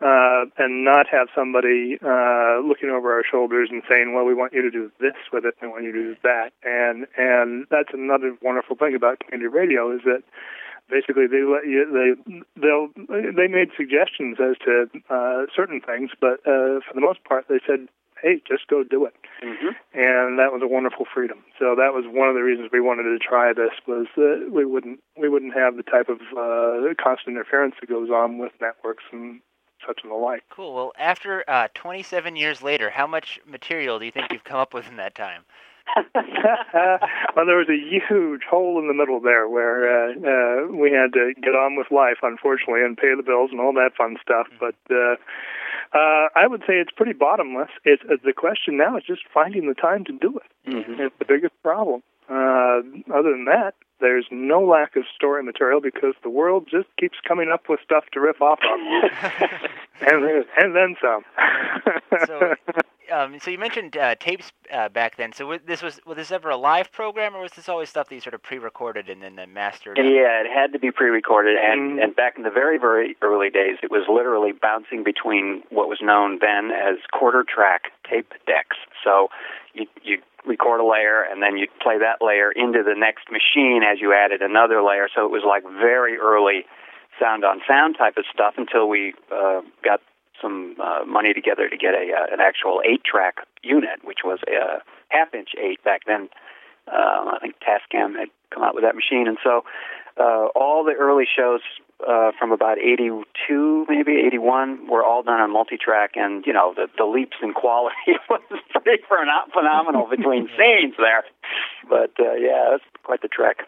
uh, 0.00 0.44
and 0.56 0.84
not 0.84 1.06
have 1.10 1.28
somebody 1.34 1.98
uh, 2.02 2.60
looking 2.64 2.88
over 2.88 3.12
our 3.12 3.24
shoulders 3.28 3.68
and 3.70 3.82
saying, 3.88 4.14
"Well, 4.14 4.24
we 4.24 4.34
want 4.34 4.52
you 4.52 4.62
to 4.62 4.70
do 4.70 4.90
this 5.00 5.16
with 5.32 5.44
it, 5.44 5.54
and 5.60 5.70
we 5.70 5.72
want 5.72 5.84
you 5.84 5.92
to 5.92 6.14
do 6.14 6.16
that." 6.22 6.52
And 6.64 7.06
and 7.16 7.66
that's 7.70 7.92
another 7.92 8.36
wonderful 8.42 8.76
thing 8.76 8.94
about 8.94 9.20
community 9.20 9.48
radio 9.48 9.94
is 9.94 10.00
that 10.04 10.22
basically 10.88 11.26
they 11.26 11.42
let 11.44 11.66
you 11.66 11.84
they 11.84 12.40
they'll 12.60 12.88
they 13.08 13.46
made 13.46 13.70
suggestions 13.76 14.38
as 14.40 14.56
to 14.64 14.88
uh, 15.08 15.46
certain 15.54 15.80
things, 15.80 16.10
but 16.20 16.40
uh, 16.48 16.80
for 16.80 16.94
the 16.94 17.00
most 17.00 17.22
part 17.24 17.46
they 17.48 17.60
said, 17.66 17.88
"Hey, 18.22 18.42
just 18.46 18.66
go 18.68 18.82
do 18.82 19.04
it." 19.04 19.14
Mm-hmm. 19.40 19.72
and 19.96 20.38
that 20.38 20.52
was 20.52 20.60
a 20.62 20.68
wonderful 20.68 21.06
freedom. 21.08 21.38
So 21.58 21.72
that 21.76 21.96
was 21.96 22.04
one 22.04 22.28
of 22.28 22.34
the 22.34 22.44
reasons 22.44 22.68
we 22.70 22.82
wanted 22.82 23.04
to 23.04 23.16
try 23.16 23.54
this 23.54 23.72
was 23.88 24.06
that 24.16 24.50
we 24.52 24.66
wouldn't 24.66 25.00
we 25.16 25.30
wouldn't 25.30 25.54
have 25.54 25.76
the 25.76 25.82
type 25.82 26.08
of 26.12 26.20
uh, 26.36 26.92
constant 27.02 27.36
interference 27.36 27.74
that 27.80 27.88
goes 27.88 28.10
on 28.10 28.36
with 28.36 28.52
networks 28.60 29.04
and 29.12 29.40
such 29.86 30.00
and 30.02 30.10
the 30.10 30.16
like. 30.16 30.42
Cool. 30.50 30.74
Well, 30.74 30.92
after 30.98 31.44
uh, 31.48 31.68
27 31.74 32.36
years 32.36 32.62
later, 32.62 32.90
how 32.90 33.06
much 33.06 33.40
material 33.46 33.98
do 33.98 34.04
you 34.04 34.10
think 34.12 34.32
you've 34.32 34.44
come 34.44 34.58
up 34.58 34.74
with 34.74 34.88
in 34.88 34.96
that 34.96 35.14
time? 35.14 35.42
well, 36.14 37.46
there 37.46 37.56
was 37.56 37.68
a 37.68 37.76
huge 37.76 38.42
hole 38.48 38.78
in 38.78 38.86
the 38.88 38.94
middle 38.94 39.20
there 39.20 39.48
where 39.48 39.88
uh, 39.88 40.12
uh, 40.12 40.66
we 40.68 40.90
had 40.92 41.12
to 41.14 41.32
get 41.42 41.54
on 41.54 41.76
with 41.76 41.90
life, 41.90 42.18
unfortunately, 42.22 42.82
and 42.82 42.96
pay 42.96 43.14
the 43.16 43.22
bills 43.22 43.50
and 43.50 43.60
all 43.60 43.72
that 43.72 43.90
fun 43.96 44.16
stuff. 44.22 44.46
But 44.60 44.76
uh, 44.90 45.16
uh, 45.92 46.28
I 46.36 46.46
would 46.46 46.60
say 46.60 46.74
it's 46.74 46.92
pretty 46.92 47.12
bottomless. 47.12 47.70
It's, 47.84 48.02
uh, 48.08 48.16
the 48.24 48.32
question 48.32 48.76
now 48.76 48.96
is 48.96 49.04
just 49.04 49.22
finding 49.32 49.66
the 49.66 49.74
time 49.74 50.04
to 50.04 50.12
do 50.12 50.38
it. 50.38 50.70
Mhm. 50.70 51.00
It's 51.00 51.14
the 51.18 51.24
biggest 51.24 51.54
problem. 51.62 52.02
Uh, 52.28 52.82
other 53.12 53.32
than 53.32 53.46
that, 53.46 53.74
there's 54.00 54.26
no 54.30 54.62
lack 54.62 54.96
of 54.96 55.04
story 55.14 55.42
material 55.42 55.80
because 55.80 56.14
the 56.22 56.30
world 56.30 56.66
just 56.70 56.88
keeps 56.98 57.18
coming 57.26 57.50
up 57.52 57.68
with 57.68 57.80
stuff 57.84 58.04
to 58.12 58.20
riff 58.20 58.40
off 58.40 58.58
of, 58.60 58.80
and 60.00 60.44
and 60.58 60.76
then 60.76 60.96
some. 61.00 61.24
So, 62.26 62.54
um, 63.10 63.38
so 63.40 63.50
you 63.50 63.58
mentioned 63.58 63.96
uh, 63.96 64.14
tapes 64.16 64.52
uh, 64.72 64.88
back 64.88 65.16
then. 65.16 65.32
So 65.32 65.46
was, 65.46 65.60
this 65.66 65.82
was 65.82 66.00
was 66.06 66.16
this 66.16 66.30
ever 66.30 66.50
a 66.50 66.56
live 66.56 66.92
program, 66.92 67.34
or 67.34 67.40
was 67.42 67.52
this 67.52 67.68
always 67.68 67.88
stuff 67.88 68.08
that 68.08 68.14
you 68.14 68.20
sort 68.20 68.34
of 68.34 68.42
pre-recorded 68.42 69.08
and 69.08 69.22
then, 69.22 69.36
then 69.36 69.52
mastered? 69.52 69.98
Yeah, 69.98 70.40
it 70.40 70.46
had 70.52 70.72
to 70.72 70.78
be 70.78 70.90
pre-recorded, 70.90 71.56
and 71.56 71.98
Mhm. 71.98 72.04
and 72.04 72.16
back 72.16 72.36
in 72.36 72.42
the 72.42 72.50
very 72.50 72.78
very 72.78 73.16
early 73.22 73.50
days, 73.50 73.78
it 73.82 73.90
was 73.90 74.06
literally 74.08 74.52
bouncing 74.52 75.02
between 75.02 75.62
what 75.70 75.88
was 75.88 76.00
known 76.00 76.38
then 76.40 76.70
as 76.70 76.96
quarter 77.12 77.42
track 77.42 77.92
tape 78.08 78.32
decks. 78.46 78.76
So 79.04 79.30
you 79.74 79.86
you 80.02 80.18
record 80.46 80.80
a 80.80 80.84
layer, 80.84 81.22
and 81.22 81.42
then 81.42 81.56
you'd 81.56 81.76
play 81.80 81.98
that 81.98 82.22
layer 82.22 82.50
into 82.50 82.82
the 82.82 82.94
next 82.94 83.30
machine 83.30 83.82
as 83.82 84.00
you 84.00 84.14
added 84.14 84.40
another 84.42 84.82
layer. 84.82 85.08
So 85.14 85.24
it 85.24 85.30
was 85.30 85.42
like 85.44 85.64
very 85.64 86.16
early 86.16 86.64
sound 87.18 87.44
on 87.44 87.60
sound 87.68 87.96
type 87.98 88.16
of 88.16 88.24
stuff 88.32 88.54
until 88.56 88.88
we 88.88 89.12
uh, 89.30 89.60
got 89.84 90.00
some 90.40 90.76
uh, 90.82 91.04
money 91.06 91.32
together 91.32 91.68
to 91.68 91.76
get 91.76 91.94
a 91.94 92.12
uh, 92.12 92.32
an 92.32 92.40
actual 92.40 92.82
eight 92.84 93.04
track 93.04 93.36
unit, 93.62 94.04
which 94.04 94.20
was 94.24 94.38
a 94.48 94.82
half 95.08 95.34
inch 95.34 95.50
eight 95.58 95.82
back 95.84 96.02
then. 96.06 96.28
Uh, 96.88 97.36
I 97.36 97.38
think 97.40 97.54
Tascam 97.60 98.18
had 98.18 98.28
come 98.52 98.62
out 98.62 98.74
with 98.74 98.82
that 98.84 98.94
machine, 98.94 99.28
and 99.28 99.38
so 99.44 99.64
uh, 100.18 100.46
all 100.56 100.84
the 100.84 100.92
early 100.92 101.24
shows 101.24 101.60
uh, 102.06 102.32
from 102.38 102.52
about 102.52 102.78
82, 102.78 103.86
maybe 103.88 104.12
81, 104.26 104.88
were 104.88 105.04
all 105.04 105.22
done 105.22 105.40
on 105.40 105.52
multi-track, 105.52 106.12
and 106.14 106.44
you 106.46 106.52
know 106.52 106.74
the, 106.74 106.88
the 106.96 107.04
leaps 107.04 107.36
in 107.42 107.52
quality 107.52 107.96
was 108.30 108.40
pretty 108.70 109.02
pheno- 109.10 109.52
phenomenal 109.52 110.08
between 110.08 110.48
scenes 110.58 110.94
there. 110.98 111.24
But 111.88 112.12
uh, 112.18 112.34
yeah, 112.34 112.68
that's 112.72 112.84
quite 113.02 113.22
the 113.22 113.28
trek. 113.28 113.58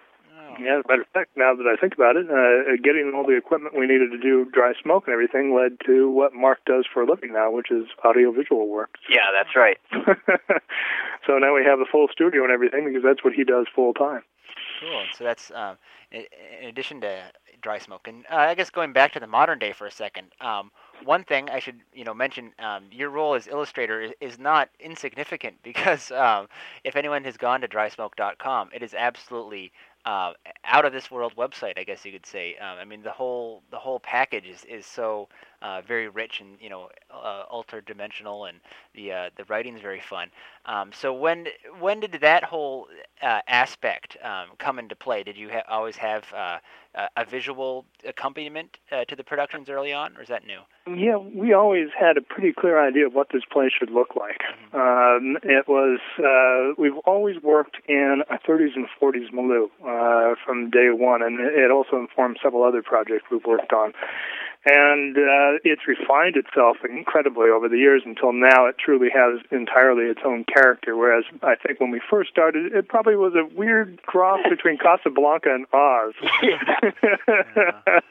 Yeah, 0.60 0.78
as 0.78 0.84
a 0.84 0.88
matter 0.88 1.02
of 1.02 1.08
fact, 1.08 1.30
now 1.36 1.54
that 1.54 1.66
I 1.66 1.80
think 1.80 1.94
about 1.94 2.16
it, 2.16 2.26
uh, 2.28 2.76
getting 2.82 3.12
all 3.14 3.26
the 3.26 3.36
equipment 3.36 3.78
we 3.78 3.86
needed 3.86 4.10
to 4.10 4.18
do 4.18 4.44
dry 4.52 4.72
smoke 4.82 5.04
and 5.06 5.12
everything 5.12 5.54
led 5.54 5.78
to 5.86 6.10
what 6.10 6.34
Mark 6.34 6.64
does 6.64 6.86
for 6.92 7.02
a 7.02 7.06
living 7.06 7.32
now, 7.32 7.50
which 7.50 7.70
is 7.70 7.86
audiovisual 8.04 8.68
work. 8.68 8.96
Yeah, 9.08 9.30
that's 9.32 9.56
right. 9.56 9.78
so 11.26 11.38
now 11.38 11.54
we 11.54 11.64
have 11.64 11.78
the 11.78 11.86
full 11.90 12.08
studio 12.10 12.42
and 12.42 12.52
everything 12.52 12.84
because 12.84 13.02
that's 13.02 13.24
what 13.24 13.32
he 13.32 13.44
does 13.44 13.66
full 13.74 13.94
time. 13.94 14.22
Cool. 14.80 15.04
So 15.16 15.24
that's 15.24 15.50
um, 15.54 15.76
in, 16.10 16.24
in 16.60 16.68
addition 16.68 17.00
to 17.02 17.22
dry 17.62 17.78
smoke, 17.78 18.08
and 18.08 18.24
uh, 18.30 18.36
I 18.36 18.54
guess 18.54 18.70
going 18.70 18.92
back 18.92 19.12
to 19.12 19.20
the 19.20 19.26
modern 19.26 19.58
day 19.58 19.72
for 19.72 19.86
a 19.86 19.90
second. 19.90 20.28
Um, 20.40 20.70
one 21.04 21.24
thing 21.24 21.48
I 21.50 21.58
should 21.58 21.80
you 21.92 22.04
know 22.04 22.14
mention 22.14 22.52
um, 22.58 22.84
your 22.90 23.10
role 23.10 23.34
as 23.34 23.46
illustrator 23.46 24.00
is, 24.00 24.12
is 24.20 24.38
not 24.38 24.68
insignificant 24.80 25.56
because 25.62 26.10
um, 26.10 26.48
if 26.84 26.96
anyone 26.96 27.24
has 27.24 27.36
gone 27.36 27.60
to 27.60 27.68
drysmoke.com, 27.68 28.70
it 28.74 28.82
is 28.82 28.94
absolutely 28.94 29.72
uh, 30.04 30.32
out 30.64 30.84
of 30.84 30.92
this 30.92 31.10
world 31.10 31.34
website, 31.36 31.78
I 31.78 31.84
guess 31.84 32.04
you 32.04 32.12
could 32.12 32.26
say. 32.26 32.56
Um, 32.56 32.78
I 32.78 32.84
mean, 32.84 33.02
the 33.02 33.10
whole 33.12 33.62
the 33.70 33.78
whole 33.78 34.00
package 34.00 34.46
is, 34.46 34.64
is 34.64 34.86
so 34.86 35.28
uh, 35.62 35.80
very 35.86 36.08
rich 36.08 36.40
and 36.40 36.58
you 36.60 36.68
know 36.68 36.88
uh, 37.10 37.44
dimensional, 37.86 38.46
and 38.46 38.60
the 38.94 39.12
uh, 39.12 39.30
the 39.36 39.44
writing 39.44 39.74
is 39.74 39.82
very 39.82 40.00
fun. 40.00 40.30
Um, 40.66 40.90
so 40.92 41.12
when 41.12 41.46
when 41.80 42.00
did 42.00 42.12
that 42.20 42.44
whole 42.44 42.88
uh, 43.22 43.40
aspect 43.48 44.16
um, 44.22 44.48
come 44.58 44.78
into 44.78 44.96
play? 44.96 45.22
Did 45.22 45.36
you 45.36 45.50
ha- 45.50 45.64
always 45.68 45.96
have 45.96 46.24
uh, 46.32 46.58
a 47.16 47.24
visual 47.24 47.86
accompaniment 48.06 48.78
uh, 48.90 49.04
to 49.06 49.16
the 49.16 49.24
productions 49.24 49.68
early 49.68 49.92
on, 49.92 50.16
or 50.16 50.22
is 50.22 50.28
that 50.28 50.46
new? 50.46 50.60
Yeah, 50.86 51.16
we 51.16 51.52
always 51.52 51.88
had 51.98 52.16
a 52.16 52.20
pretty 52.20 52.52
clear 52.52 52.84
idea 52.84 53.06
of 53.06 53.14
what 53.14 53.28
this 53.32 53.42
play 53.50 53.70
should 53.76 53.90
look 53.90 54.16
like. 54.16 54.40
Mm-hmm. 54.72 54.76
Um, 54.76 55.38
it 55.42 55.68
was 55.68 56.00
uh, 56.18 56.74
we've 56.80 56.98
always 57.06 57.40
worked 57.42 57.76
in 57.88 58.22
a 58.28 58.38
30s 58.38 58.74
and 58.74 58.86
40s 59.00 59.32
milieu 59.32 59.68
uh, 59.86 60.34
from 60.44 60.70
day 60.70 60.88
one, 60.90 61.22
and 61.22 61.40
it 61.40 61.70
also 61.70 61.96
informed 61.96 62.38
several 62.42 62.64
other 62.64 62.82
projects 62.82 63.24
we've 63.30 63.44
worked 63.46 63.72
on 63.72 63.92
and 64.64 65.16
uh, 65.16 65.58
it's 65.64 65.82
refined 65.88 66.36
itself 66.36 66.76
incredibly 66.88 67.50
over 67.50 67.68
the 67.68 67.78
years 67.78 68.02
until 68.04 68.32
now 68.32 68.66
it 68.66 68.76
truly 68.78 69.08
has 69.12 69.40
entirely 69.50 70.04
its 70.04 70.20
own 70.24 70.44
character. 70.44 70.96
Whereas 70.96 71.24
I 71.42 71.54
think 71.56 71.80
when 71.80 71.90
we 71.90 72.00
first 72.08 72.30
started, 72.30 72.72
it 72.72 72.88
probably 72.88 73.16
was 73.16 73.34
a 73.34 73.44
weird 73.56 74.02
cross 74.02 74.40
between 74.48 74.78
Casablanca 74.78 75.52
and 75.52 75.66
Oz. 75.72 76.14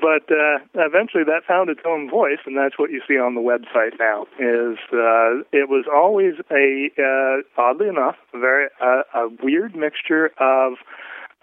but 0.00 0.26
uh, 0.30 0.58
eventually, 0.74 1.24
that 1.24 1.42
found 1.46 1.70
its 1.70 1.80
own 1.86 2.10
voice, 2.10 2.38
and 2.46 2.56
that's 2.56 2.78
what 2.78 2.90
you 2.90 3.00
see 3.06 3.18
on 3.18 3.34
the 3.34 3.40
website 3.40 3.98
now. 3.98 4.26
Is 4.38 4.78
uh, 4.92 5.44
it 5.52 5.68
was 5.68 5.86
always 5.92 6.34
a 6.50 6.90
uh, 6.98 7.42
oddly 7.60 7.88
enough 7.88 8.16
very 8.32 8.68
uh, 8.80 9.02
a 9.14 9.28
weird 9.42 9.76
mixture 9.76 10.32
of 10.38 10.74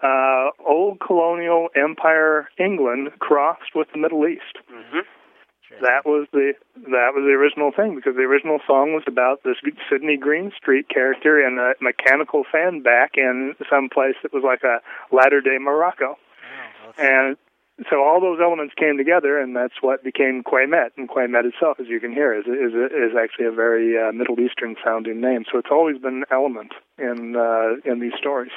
uh, 0.02 0.50
old 0.66 1.00
colonial 1.00 1.68
empire 1.74 2.48
England 2.58 3.10
crossed 3.18 3.74
with 3.74 3.88
the 3.92 3.98
Middle 3.98 4.26
East. 4.26 4.58
Mm-hmm. 4.70 5.00
That 5.82 6.06
was 6.06 6.26
the 6.32 6.54
that 6.74 7.12
was 7.12 7.24
the 7.28 7.36
original 7.36 7.70
thing 7.76 7.94
because 7.94 8.16
the 8.16 8.22
original 8.22 8.58
song 8.66 8.94
was 8.94 9.04
about 9.06 9.42
this 9.44 9.56
Sydney 9.90 10.16
Greenstreet 10.16 10.88
character 10.88 11.38
in 11.46 11.58
a 11.58 11.74
mechanical 11.82 12.44
fan 12.50 12.80
back 12.80 13.12
in 13.16 13.54
some 13.68 13.88
place 13.92 14.16
that 14.22 14.32
was 14.32 14.42
like 14.42 14.64
a 14.64 14.80
latter 15.14 15.42
day 15.42 15.58
Morocco, 15.60 16.16
oh, 16.16 16.92
and 16.96 17.36
so 17.90 18.02
all 18.02 18.20
those 18.20 18.40
elements 18.42 18.74
came 18.74 18.96
together, 18.96 19.38
and 19.38 19.54
that's 19.54 19.80
what 19.80 20.02
became 20.02 20.42
Quaymet. 20.42 20.90
And 20.96 21.08
Quaymet 21.08 21.44
itself, 21.44 21.78
as 21.78 21.86
you 21.86 22.00
can 22.00 22.12
hear, 22.12 22.34
is 22.34 22.46
is 22.46 22.74
is 22.74 23.14
actually 23.14 23.46
a 23.46 23.52
very 23.52 23.94
uh, 23.96 24.10
Middle 24.10 24.40
Eastern 24.40 24.74
sounding 24.82 25.20
name. 25.20 25.44
So 25.50 25.58
it's 25.58 25.70
always 25.70 25.98
been 25.98 26.24
an 26.24 26.30
element 26.32 26.72
in 26.98 27.36
uh, 27.36 27.76
in 27.84 28.00
these 28.00 28.14
stories. 28.18 28.50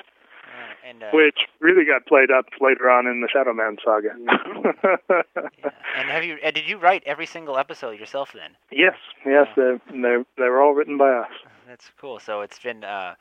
And, 0.88 1.04
uh, 1.04 1.10
which 1.14 1.40
really 1.60 1.86
got 1.86 2.06
played 2.08 2.32
up 2.32 2.46
later 2.60 2.90
on 2.90 3.06
in 3.06 3.22
the 3.22 3.28
Shadowman 3.28 3.78
saga. 3.84 4.10
yeah. 5.64 5.72
And 5.96 6.10
have 6.10 6.24
you? 6.24 6.38
Did 6.40 6.68
you 6.68 6.78
write 6.78 7.04
every 7.06 7.26
single 7.26 7.58
episode 7.58 8.00
yourself 8.00 8.34
then? 8.34 8.52
Yes, 8.72 8.96
yes, 9.26 9.48
oh. 9.58 9.80
they 9.90 10.02
they 10.02 10.24
they 10.38 10.50
were 10.50 10.62
all 10.62 10.74
written 10.74 10.98
by 10.98 11.12
us. 11.12 11.30
That's 11.68 11.92
cool. 12.00 12.20
So 12.20 12.42
it's 12.42 12.60
been 12.60 12.84
uh, 12.84 13.16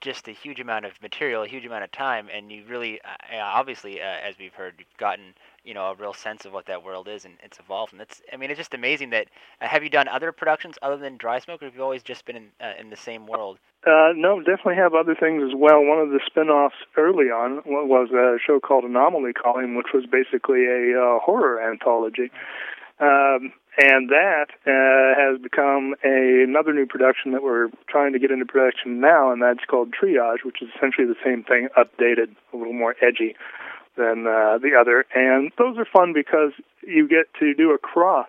just 0.00 0.28
a 0.28 0.32
huge 0.32 0.60
amount 0.60 0.84
of 0.84 0.92
material, 1.02 1.42
a 1.42 1.48
huge 1.48 1.66
amount 1.66 1.84
of 1.84 1.92
time, 1.92 2.28
and 2.32 2.50
you 2.50 2.64
really, 2.68 3.00
uh, 3.02 3.36
obviously, 3.40 4.00
uh, 4.00 4.04
as 4.04 4.36
we've 4.38 4.54
heard, 4.54 4.74
you've 4.78 4.96
gotten 4.98 5.34
you 5.64 5.74
know 5.74 5.84
a 5.86 5.94
real 5.94 6.14
sense 6.14 6.44
of 6.44 6.52
what 6.52 6.66
that 6.66 6.82
world 6.82 7.08
is, 7.08 7.24
and 7.24 7.34
it's 7.42 7.58
evolved. 7.58 7.92
And 7.92 8.00
it's, 8.00 8.22
I 8.32 8.36
mean, 8.36 8.50
it's 8.50 8.58
just 8.58 8.74
amazing 8.74 9.10
that. 9.10 9.28
Uh, 9.60 9.68
have 9.68 9.82
you 9.82 9.90
done 9.90 10.08
other 10.08 10.32
productions 10.32 10.76
other 10.82 10.96
than 10.96 11.16
Dry 11.16 11.38
Smoke, 11.38 11.62
or 11.62 11.66
have 11.66 11.74
you 11.74 11.82
always 11.82 12.02
just 12.02 12.24
been 12.24 12.36
in 12.36 12.48
uh, 12.60 12.72
in 12.78 12.90
the 12.90 12.96
same 12.96 13.26
world? 13.26 13.58
Uh, 13.86 14.12
no, 14.14 14.40
definitely 14.40 14.76
have 14.76 14.94
other 14.94 15.14
things 15.14 15.42
as 15.42 15.54
well. 15.56 15.82
One 15.82 15.98
of 15.98 16.10
the 16.10 16.20
spin-offs 16.26 16.74
early 16.98 17.26
on 17.26 17.62
was 17.64 18.10
a 18.10 18.36
show 18.44 18.60
called 18.60 18.84
Anomaly 18.84 19.32
Calling, 19.32 19.74
which 19.74 19.94
was 19.94 20.04
basically 20.04 20.66
a 20.66 21.00
uh, 21.00 21.18
horror 21.18 21.62
anthology. 21.62 22.30
Um, 23.00 23.54
and 23.80 24.10
that 24.10 24.48
uh, 24.66 25.16
has 25.16 25.40
become 25.40 25.94
a, 26.04 26.44
another 26.44 26.74
new 26.74 26.84
production 26.84 27.32
that 27.32 27.42
we're 27.42 27.68
trying 27.88 28.12
to 28.12 28.18
get 28.18 28.30
into 28.30 28.44
production 28.44 29.00
now, 29.00 29.32
and 29.32 29.40
that's 29.40 29.64
called 29.66 29.88
Triage, 29.90 30.44
which 30.44 30.60
is 30.60 30.68
essentially 30.76 31.06
the 31.06 31.16
same 31.24 31.42
thing, 31.44 31.68
updated, 31.78 32.36
a 32.52 32.56
little 32.58 32.74
more 32.74 32.94
edgy 33.00 33.36
than 33.96 34.26
uh, 34.26 34.58
the 34.58 34.72
other. 34.78 35.06
And 35.14 35.50
those 35.56 35.78
are 35.78 35.86
fun 35.86 36.12
because 36.12 36.52
you 36.86 37.08
get 37.08 37.32
to 37.40 37.54
do 37.54 37.72
a 37.72 37.78
cross 37.78 38.28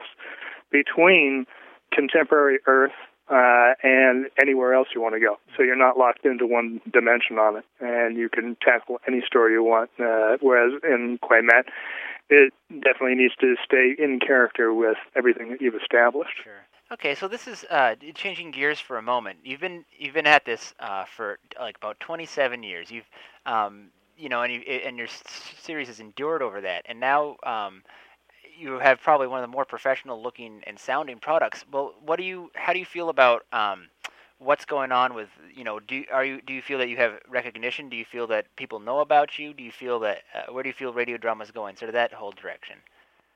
between 0.72 1.46
contemporary 1.92 2.60
Earth 2.66 2.96
uh, 3.32 3.74
and 3.82 4.28
anywhere 4.42 4.74
else 4.74 4.90
you 4.94 5.02
want 5.02 5.16
to 5.16 5.20
go. 5.20 5.38
So 5.56 5.64
you're 5.64 5.78
not 5.78 5.98
locked 5.98 6.26
into 6.26 6.46
one 6.46 6.82
dimension 6.92 7.40
on 7.40 7.58
it, 7.58 7.66
and 7.80 8.18
you 8.18 8.30
can 8.30 8.58
tackle 8.62 9.00
any 9.08 9.22
story 9.26 9.54
you 9.54 9.64
want. 9.64 9.90
Uh, 10.00 10.38
whereas 10.42 10.74
in 10.84 11.18
Quaymet, 11.24 11.64
it 12.30 12.54
definitely 12.70 13.16
needs 13.16 13.36
to 13.40 13.56
stay 13.64 13.96
in 13.98 14.20
character 14.20 14.74
with 14.74 14.98
everything 15.16 15.50
that 15.52 15.62
you've 15.62 15.76
established. 15.76 16.36
Sure. 16.44 16.66
Okay, 16.92 17.16
so 17.16 17.30
this 17.30 17.48
is 17.48 17.66
uh, 17.70 17.96
changing 18.16 18.52
gears 18.52 18.82
for 18.82 18.98
a 18.98 19.02
moment. 19.02 19.40
You've 19.46 19.62
been 19.62 19.86
you've 19.98 20.14
been 20.14 20.28
at 20.28 20.44
this 20.44 20.74
uh, 20.82 21.06
for 21.06 21.40
like 21.58 21.78
about 21.78 22.02
27 22.02 22.64
years. 22.64 22.92
You've 22.92 23.10
um, 23.46 23.92
you 24.18 24.28
know, 24.28 24.42
and 24.42 24.54
you, 24.54 24.60
and 24.60 24.98
your 24.98 25.08
series 25.08 25.88
has 25.88 26.02
endured 26.02 26.42
over 26.42 26.60
that, 26.62 26.86
and 26.88 27.00
now 27.00 27.38
um, 27.44 27.82
you 28.62 28.80
have 28.80 29.02
probably 29.02 29.28
one 29.28 29.40
of 29.40 29.50
the 29.50 29.54
more 29.54 29.66
professional 29.66 30.22
looking 30.22 30.62
and 30.68 30.78
sounding 30.78 31.18
products. 31.18 31.66
Well, 31.72 31.96
what 32.06 32.18
do 32.18 32.24
you 32.24 32.52
how 32.56 32.74
do 32.74 32.80
you 32.80 32.86
feel 32.86 33.10
about 33.10 33.46
um, 33.52 33.88
what's 34.38 34.66
going 34.66 34.92
on 34.92 35.14
with 35.14 35.30
you 35.54 35.64
know 35.64 35.80
do 35.80 36.04
are 36.12 36.24
you 36.24 36.42
do 36.42 36.54
you 36.54 36.62
feel 36.62 36.78
that 36.78 36.90
you 36.90 36.98
have 36.98 37.20
recognition? 37.28 37.90
Do 37.90 37.98
you 37.98 38.06
feel 38.06 38.28
that 38.28 38.56
people 38.56 38.80
know 38.80 39.00
about 39.00 39.40
you? 39.40 39.54
Do 39.54 39.64
you 39.64 39.72
feel 39.72 40.00
that 40.02 40.24
uh, 40.34 40.52
where 40.54 40.64
do 40.64 40.70
you 40.70 40.74
feel 40.74 40.94
radio 40.94 41.18
drama 41.18 41.44
is 41.44 41.52
going? 41.52 41.76
Sort 41.76 41.90
of 41.90 41.94
that 41.94 42.14
whole 42.14 42.32
direction. 42.32 42.78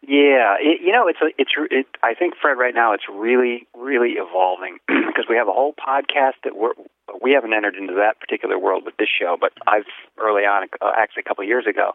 Yeah, 0.02 0.56
it, 0.60 0.82
you 0.82 0.92
know, 0.92 1.08
it's 1.08 1.20
a, 1.22 1.30
it's. 1.38 1.52
It, 1.72 1.88
I 2.04 2.14
think 2.14 2.36
Fred, 2.40 2.58
right 2.60 2.76
now, 2.76 2.94
it's 2.94 3.06
really, 3.12 3.68
really 3.76 4.18
evolving 4.18 4.78
because 4.88 5.26
we 5.28 5.36
have 5.36 5.48
a 5.48 5.52
whole 5.52 5.74
podcast 5.74 6.38
that 6.44 6.56
we're 6.56 6.74
we 7.22 7.32
haven't 7.32 7.54
entered 7.54 7.76
into 7.76 7.94
that 7.94 8.20
particular 8.20 8.60
world 8.60 8.84
with 8.86 8.98
this 8.98 9.08
show, 9.10 9.38
but 9.40 9.54
I've 9.68 9.90
early 10.18 10.44
on, 10.44 10.68
uh, 10.82 10.92
actually 10.98 11.22
a 11.26 11.30
couple 11.30 11.44
of 11.44 11.48
years 11.48 11.66
ago, 11.68 11.94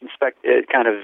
inspect 0.00 0.38
it 0.42 0.68
kind 0.68 0.88
of 0.88 0.94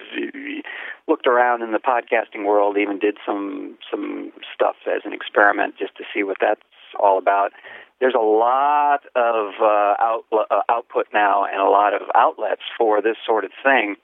looked 1.07 1.27
around 1.27 1.63
in 1.63 1.73
the 1.73 1.79
podcasting 1.79 2.45
world, 2.45 2.77
even 2.77 2.99
did 2.99 3.17
some 3.25 3.79
some 3.91 4.33
stuff 4.55 4.77
as 4.87 5.03
an 5.05 5.13
experiment 5.13 5.75
just 5.79 5.97
to 5.97 6.05
see 6.15 6.23
what 6.23 6.39
that's 6.41 6.61
all 6.99 7.19
about. 7.19 7.53
There's 8.01 8.15
a 8.15 8.23
lot 8.23 9.03
of 9.17 9.55
uh, 9.61 9.95
out, 9.99 10.25
uh, 10.33 10.63
output 10.69 11.07
now 11.13 11.45
and 11.45 11.61
a 11.61 11.69
lot 11.69 11.95
of 11.95 12.03
outlets 12.15 12.63
for 12.77 13.03
this 13.03 13.17
sort 13.27 13.45
of 13.45 13.51
thing 13.63 13.97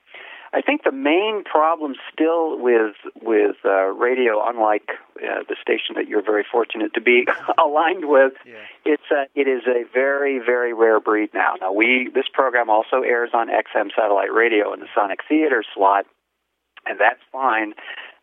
I 0.53 0.61
think 0.61 0.83
the 0.83 0.91
main 0.91 1.43
problem 1.43 1.95
still 2.11 2.59
with 2.59 2.95
with 3.21 3.57
uh, 3.65 3.87
radio, 3.93 4.47
unlike 4.47 4.89
uh, 5.17 5.43
the 5.47 5.55
station 5.61 5.95
that 5.95 6.07
you're 6.07 6.23
very 6.23 6.45
fortunate 6.49 6.93
to 6.93 7.01
be 7.01 7.27
aligned 7.57 8.05
with, 8.05 8.33
yeah. 8.45 8.53
it's 8.85 9.03
a, 9.11 9.25
it 9.35 9.47
is 9.47 9.63
a 9.67 9.83
very 9.93 10.39
very 10.39 10.73
rare 10.73 10.99
breed 10.99 11.29
now. 11.33 11.55
Now 11.59 11.71
we 11.73 12.09
this 12.13 12.25
program 12.31 12.69
also 12.69 13.01
airs 13.01 13.31
on 13.33 13.47
XM 13.49 13.89
satellite 13.95 14.33
radio 14.33 14.73
in 14.73 14.79
the 14.79 14.87
Sonic 14.95 15.19
Theater 15.27 15.63
slot, 15.73 16.05
and 16.85 16.99
that's 16.99 17.21
fine. 17.31 17.73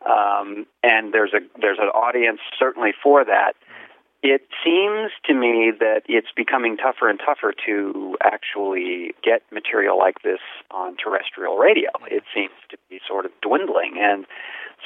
Um, 0.05 0.67
and 0.83 1.13
there's 1.13 1.33
a 1.33 1.41
there's 1.61 1.79
an 1.79 1.89
audience 1.89 2.41
certainly 2.59 2.93
for 3.03 3.25
that. 3.25 3.55
It 4.23 4.47
seems 4.65 5.11
to 5.25 5.35
me 5.35 5.73
that 5.81 6.03
it's 6.07 6.31
becoming 6.37 6.77
tougher 6.77 7.11
and 7.11 7.19
tougher 7.19 7.53
to 7.67 8.17
actually 8.23 9.15
get 9.25 9.43
material 9.51 9.99
like 9.99 10.23
this 10.23 10.39
on 10.71 10.97
terrestrial 10.97 11.57
radio. 11.59 11.91
It 12.09 12.23
seems 12.33 12.55
to 12.71 12.77
be 12.89 13.01
sort 13.07 13.27
of 13.27 13.33
dwindling. 13.43 13.99
And 13.99 14.25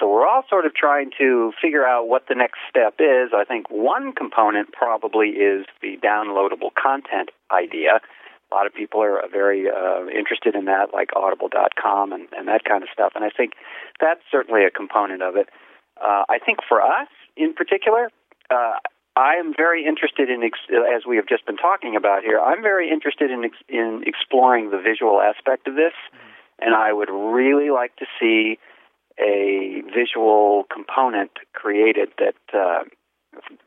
so 0.01 0.09
we're 0.09 0.27
all 0.27 0.43
sort 0.49 0.65
of 0.65 0.75
trying 0.75 1.11
to 1.19 1.53
figure 1.61 1.85
out 1.87 2.09
what 2.09 2.29
the 2.29 2.35
next 2.35 2.61
step 2.71 2.95
is. 2.99 3.33
I 3.37 3.45
think 3.45 3.69
one 3.69 4.13
component 4.13 4.73
probably 4.73 5.29
is 5.37 5.67
the 5.83 5.99
downloadable 6.03 6.73
content 6.73 7.29
idea. 7.53 8.01
A 8.51 8.55
lot 8.55 8.67
of 8.67 8.73
people 8.73 9.03
are 9.03 9.21
very 9.31 9.69
uh, 9.69 10.07
interested 10.09 10.55
in 10.55 10.65
that, 10.65 10.95
like 10.95 11.11
audible.com 11.15 12.13
and, 12.13 12.27
and 12.33 12.49
that 12.49 12.65
kind 12.65 12.83
of 12.83 12.89
stuff. 12.91 13.13
And 13.15 13.23
I 13.23 13.31
think 13.31 13.53
that's 14.01 14.21
certainly 14.31 14.65
a 14.65 14.71
component 14.71 15.23
of 15.23 15.37
it. 15.37 15.49
Uh, 16.01 16.25
I 16.29 16.39
think 16.39 16.61
for 16.67 16.81
us 16.81 17.09
in 17.37 17.53
particular, 17.53 18.11
uh, 18.51 18.77
I 19.17 19.37
am 19.37 19.55
very 19.57 19.87
interested 19.87 20.29
in, 20.29 20.45
as 20.45 21.07
we 21.09 21.17
have 21.17 21.27
just 21.27 21.47
been 21.47 21.57
talking 21.57 21.97
about 21.97 22.23
here, 22.23 22.39
I'm 22.39 22.63
very 22.63 22.91
interested 22.91 23.31
in 23.31 23.51
in 23.69 24.05
exploring 24.07 24.71
the 24.71 24.79
visual 24.79 25.23
aspect 25.23 25.67
of 25.67 25.75
this, 25.75 25.95
mm-hmm. 26.13 26.67
and 26.67 26.75
I 26.75 26.93
would 26.93 27.09
really 27.11 27.71
like 27.71 27.97
to 27.97 28.07
see 28.21 28.59
a 29.19 29.81
visual 29.95 30.65
component 30.71 31.31
created 31.55 32.11
that 32.19 32.37
uh, 32.53 32.85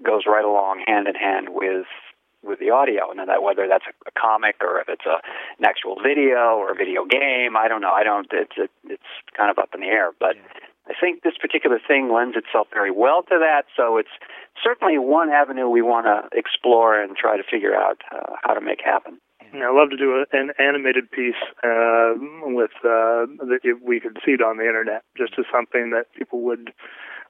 goes 0.06 0.24
right 0.28 0.46
along 0.46 0.84
hand 0.86 1.08
in 1.08 1.16
hand 1.16 1.48
with 1.50 1.88
with 2.44 2.60
the 2.60 2.70
audio, 2.70 3.10
and 3.10 3.20
that 3.28 3.42
whether 3.42 3.68
that's 3.68 3.86
a, 3.90 3.94
a 4.08 4.12
comic 4.14 4.58
or 4.62 4.80
if 4.80 4.88
it's 4.88 5.06
a, 5.06 5.18
an 5.58 5.66
actual 5.66 5.98
video 6.02 6.56
or 6.62 6.72
a 6.72 6.76
video 6.76 7.06
game, 7.06 7.58
I 7.58 7.68
don't 7.68 7.82
know. 7.82 7.92
I 7.92 8.04
don't. 8.04 8.28
It's 8.32 8.54
it, 8.56 8.70
it's 8.86 9.12
kind 9.36 9.50
of 9.50 9.58
up 9.58 9.70
in 9.74 9.82
the 9.82 9.88
air, 9.88 10.12
but. 10.20 10.36
Yeah. 10.36 10.69
I 10.90 10.94
think 11.00 11.22
this 11.22 11.38
particular 11.40 11.80
thing 11.86 12.12
lends 12.12 12.36
itself 12.36 12.68
very 12.74 12.92
well 12.92 13.22
to 13.24 13.38
that, 13.40 13.64
so 13.78 13.98
it's 13.98 14.10
certainly 14.64 14.98
one 14.98 15.30
avenue 15.30 15.70
we 15.70 15.82
want 15.82 16.08
to 16.08 16.38
explore 16.38 17.00
and 17.00 17.16
try 17.16 17.38
to 17.38 17.44
figure 17.44 17.76
out 17.76 18.02
uh, 18.12 18.36
how 18.42 18.54
to 18.54 18.62
make 18.62 18.82
happen. 18.84 19.20
I'd 19.54 19.74
love 19.74 19.90
to 19.90 19.98
do 19.98 20.24
a, 20.24 20.38
an 20.38 20.52
animated 20.60 21.10
piece 21.12 21.42
uh, 21.64 22.14
with 22.46 22.72
uh, 22.84 23.26
that 23.50 23.60
we 23.84 24.00
could 24.00 24.18
see 24.26 24.34
it 24.34 24.42
on 24.42 24.58
the 24.58 24.66
internet, 24.66 25.04
just 25.18 25.34
as 25.40 25.46
something 25.52 25.92
that 25.92 26.06
people 26.18 26.42
would 26.42 26.72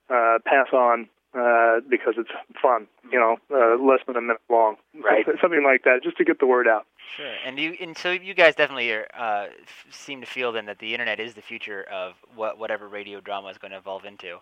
uh, 0.10 0.40
pass 0.46 0.68
on 0.74 1.08
uh, 1.34 1.80
because 1.90 2.16
it's 2.18 2.32
fun, 2.62 2.88
you 3.12 3.20
know, 3.20 3.38
uh, 3.52 3.82
less 3.84 4.00
than 4.08 4.16
a 4.16 4.22
minute 4.22 4.42
long, 4.50 4.76
right? 5.04 5.26
Something 5.42 5.64
like 5.64 5.84
that, 5.84 6.00
just 6.04 6.18
to 6.18 6.24
get 6.24 6.40
the 6.40 6.48
word 6.48 6.68
out. 6.68 6.86
Sure, 7.16 7.34
and 7.46 7.60
you 7.60 7.76
and 7.80 7.98
so 7.98 8.12
you 8.12 8.34
guys 8.34 8.56
definitely 8.56 8.92
are, 8.92 9.08
uh, 9.18 9.48
f- 9.62 9.86
seem 9.92 10.22
to 10.22 10.28
feel 10.28 10.52
then 10.52 10.66
that 10.66 10.80
the 10.80 10.94
internet 10.94 11.20
is 11.20 11.34
the 11.34 11.42
future 11.42 11.84
of 11.92 12.14
what 12.36 12.60
whatever 12.60 12.88
radio 12.88 13.20
drama 13.20 13.50
is 13.50 13.58
going 13.58 13.72
to 13.72 13.78
evolve 13.78 14.06
into. 14.06 14.40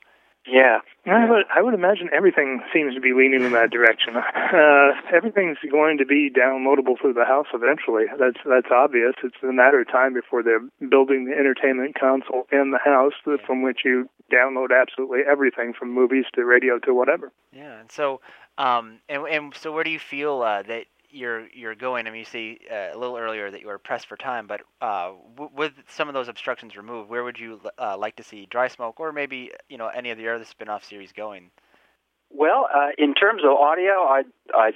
Yeah. 0.48 0.80
I 1.06 1.30
would, 1.30 1.44
I 1.54 1.62
would 1.62 1.74
imagine 1.74 2.10
everything 2.16 2.62
seems 2.74 2.94
to 2.96 3.02
be 3.02 3.14
leaning 3.14 3.44
in 3.44 3.52
that 3.54 3.70
direction. 3.70 4.16
Uh, 4.48 4.94
everything's 5.14 5.58
going 5.70 5.98
to 5.98 6.06
be 6.06 6.32
downloadable 6.32 6.98
through 7.00 7.12
the 7.12 7.26
house 7.26 7.48
eventually. 7.54 8.06
That's 8.18 8.38
that's 8.46 8.72
obvious. 8.72 9.14
It's 9.22 9.36
a 9.44 9.52
matter 9.52 9.82
of 9.82 9.92
time 9.92 10.14
before 10.14 10.42
they're 10.42 10.64
building 10.88 11.26
the 11.26 11.36
entertainment 11.36 12.00
console 12.00 12.48
in 12.50 12.72
the 12.72 12.80
house 12.80 13.12
from 13.46 13.62
which 13.62 13.80
you 13.84 14.10
download 14.32 14.68
absolutely 14.72 15.20
everything 15.30 15.74
from 15.74 15.92
movies 15.92 16.26
to 16.36 16.46
radio 16.46 16.80
to 16.80 16.94
whatever. 16.94 17.32
Yeah. 17.52 17.80
And 17.80 17.92
so, 17.92 18.22
um, 18.58 19.00
and 19.10 19.24
and 19.28 19.54
so, 19.56 19.72
where 19.72 19.84
do 19.84 19.90
you 19.90 20.00
feel 20.00 20.42
uh, 20.42 20.64
that 20.64 20.86
you're 21.10 21.48
you're 21.50 21.76
going. 21.76 22.08
I 22.08 22.12
mean, 22.12 22.20
you 22.20 22.26
say 22.26 22.60
uh, 22.72 22.96
a 22.96 22.98
little 22.98 23.18
earlier 23.18 23.50
that 23.50 23.62
you 23.62 23.68
were 23.68 23.78
pressed 23.78 24.08
for 24.08 24.18
time, 24.18 24.48
but 24.48 24.62
uh, 24.82 25.12
w- 25.36 25.52
with 25.56 25.74
some 25.88 26.08
of 26.08 26.14
those 26.14 26.28
obstructions 26.28 26.76
removed, 26.76 27.10
where 27.10 27.24
would 27.24 27.40
you 27.40 27.62
uh, 27.80 27.98
like 27.98 28.16
to 28.18 28.24
see 28.24 28.46
Dry 28.50 28.68
Smoke, 28.68 29.00
or 29.00 29.12
maybe 29.12 29.52
you 29.70 29.78
know 29.78 29.88
any 29.88 30.12
of 30.12 30.18
the 30.18 30.28
other 30.28 30.46
spin-off 30.46 30.84
series 30.84 31.12
going? 31.12 31.50
Well, 32.30 32.68
uh, 32.74 32.90
in 32.98 33.14
terms 33.14 33.44
of 33.44 33.52
audio, 33.52 34.04
I'd, 34.04 34.26
I'd 34.56 34.74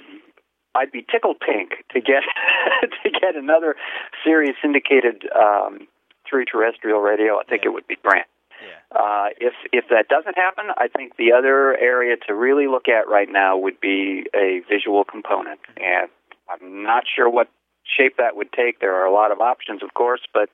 I'd 0.74 0.92
be 0.92 1.04
tickled 1.10 1.36
pink 1.40 1.72
to 1.92 2.00
get 2.00 2.22
to 3.04 3.10
get 3.10 3.36
another 3.36 3.76
series 4.24 4.54
syndicated 4.60 5.24
um, 5.36 5.86
through 6.28 6.46
terrestrial 6.46 7.00
radio. 7.00 7.38
I 7.38 7.44
think 7.44 7.62
yeah. 7.62 7.70
it 7.70 7.72
would 7.74 7.86
be 7.86 7.96
grand. 8.02 8.24
Yeah. 8.62 8.98
Uh, 8.98 9.28
if 9.38 9.54
if 9.72 9.84
that 9.90 10.08
doesn't 10.08 10.36
happen, 10.36 10.66
I 10.76 10.88
think 10.88 11.16
the 11.16 11.32
other 11.32 11.76
area 11.76 12.16
to 12.28 12.34
really 12.34 12.66
look 12.66 12.88
at 12.88 13.08
right 13.08 13.28
now 13.30 13.56
would 13.56 13.80
be 13.80 14.24
a 14.34 14.62
visual 14.68 15.04
component, 15.04 15.60
and 15.76 16.08
I'm 16.48 16.82
not 16.82 17.04
sure 17.14 17.28
what 17.28 17.48
shape 17.84 18.16
that 18.18 18.36
would 18.36 18.52
take. 18.52 18.78
There 18.80 18.94
are 18.94 19.04
a 19.04 19.12
lot 19.12 19.32
of 19.32 19.40
options, 19.40 19.82
of 19.82 19.94
course, 19.94 20.22
but 20.32 20.48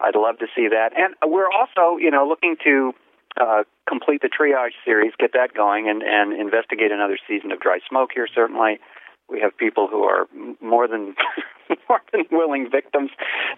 I'd 0.00 0.16
love 0.16 0.38
to 0.38 0.46
see 0.56 0.68
that. 0.68 0.92
And 0.96 1.14
we're 1.30 1.50
also, 1.50 1.98
you 1.98 2.10
know, 2.10 2.26
looking 2.26 2.56
to 2.64 2.92
uh, 3.38 3.62
complete 3.86 4.22
the 4.22 4.30
triage 4.30 4.72
series, 4.84 5.12
get 5.18 5.32
that 5.34 5.52
going, 5.54 5.88
and, 5.88 6.02
and 6.02 6.32
investigate 6.32 6.90
another 6.90 7.18
season 7.28 7.52
of 7.52 7.60
Dry 7.60 7.80
Smoke 7.88 8.10
here, 8.14 8.26
certainly 8.34 8.80
we 9.30 9.40
have 9.40 9.56
people 9.56 9.86
who 9.86 10.02
are 10.02 10.26
more 10.60 10.88
than 10.88 11.14
more 11.88 12.00
than 12.12 12.24
willing 12.30 12.68
victims. 12.70 13.10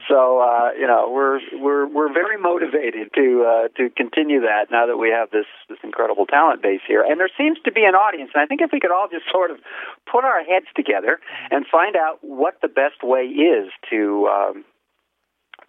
So 0.08 0.40
uh, 0.40 0.70
you 0.78 0.86
know 0.86 1.10
we're 1.12 1.40
we're 1.58 1.86
we're 1.86 2.12
very 2.12 2.38
motivated 2.38 3.10
to 3.14 3.44
uh, 3.44 3.68
to 3.76 3.90
continue 3.90 4.40
that 4.40 4.70
now 4.70 4.86
that 4.86 4.96
we 4.96 5.10
have 5.10 5.30
this 5.30 5.46
this 5.68 5.78
incredible 5.82 6.26
talent 6.26 6.62
base 6.62 6.82
here, 6.86 7.02
and 7.02 7.18
there 7.18 7.30
seems 7.36 7.58
to 7.64 7.72
be 7.72 7.84
an 7.84 7.94
audience. 7.94 8.30
And 8.34 8.42
I 8.42 8.46
think 8.46 8.60
if 8.60 8.70
we 8.72 8.80
could 8.80 8.92
all 8.92 9.08
just 9.10 9.24
sort 9.30 9.50
of 9.50 9.58
put 10.10 10.24
our 10.24 10.42
heads 10.44 10.66
together 10.76 11.20
and 11.50 11.66
find 11.66 11.96
out 11.96 12.18
what 12.20 12.60
the 12.62 12.68
best 12.68 13.02
way 13.02 13.24
is 13.24 13.70
to 13.90 14.28
um, 14.28 14.64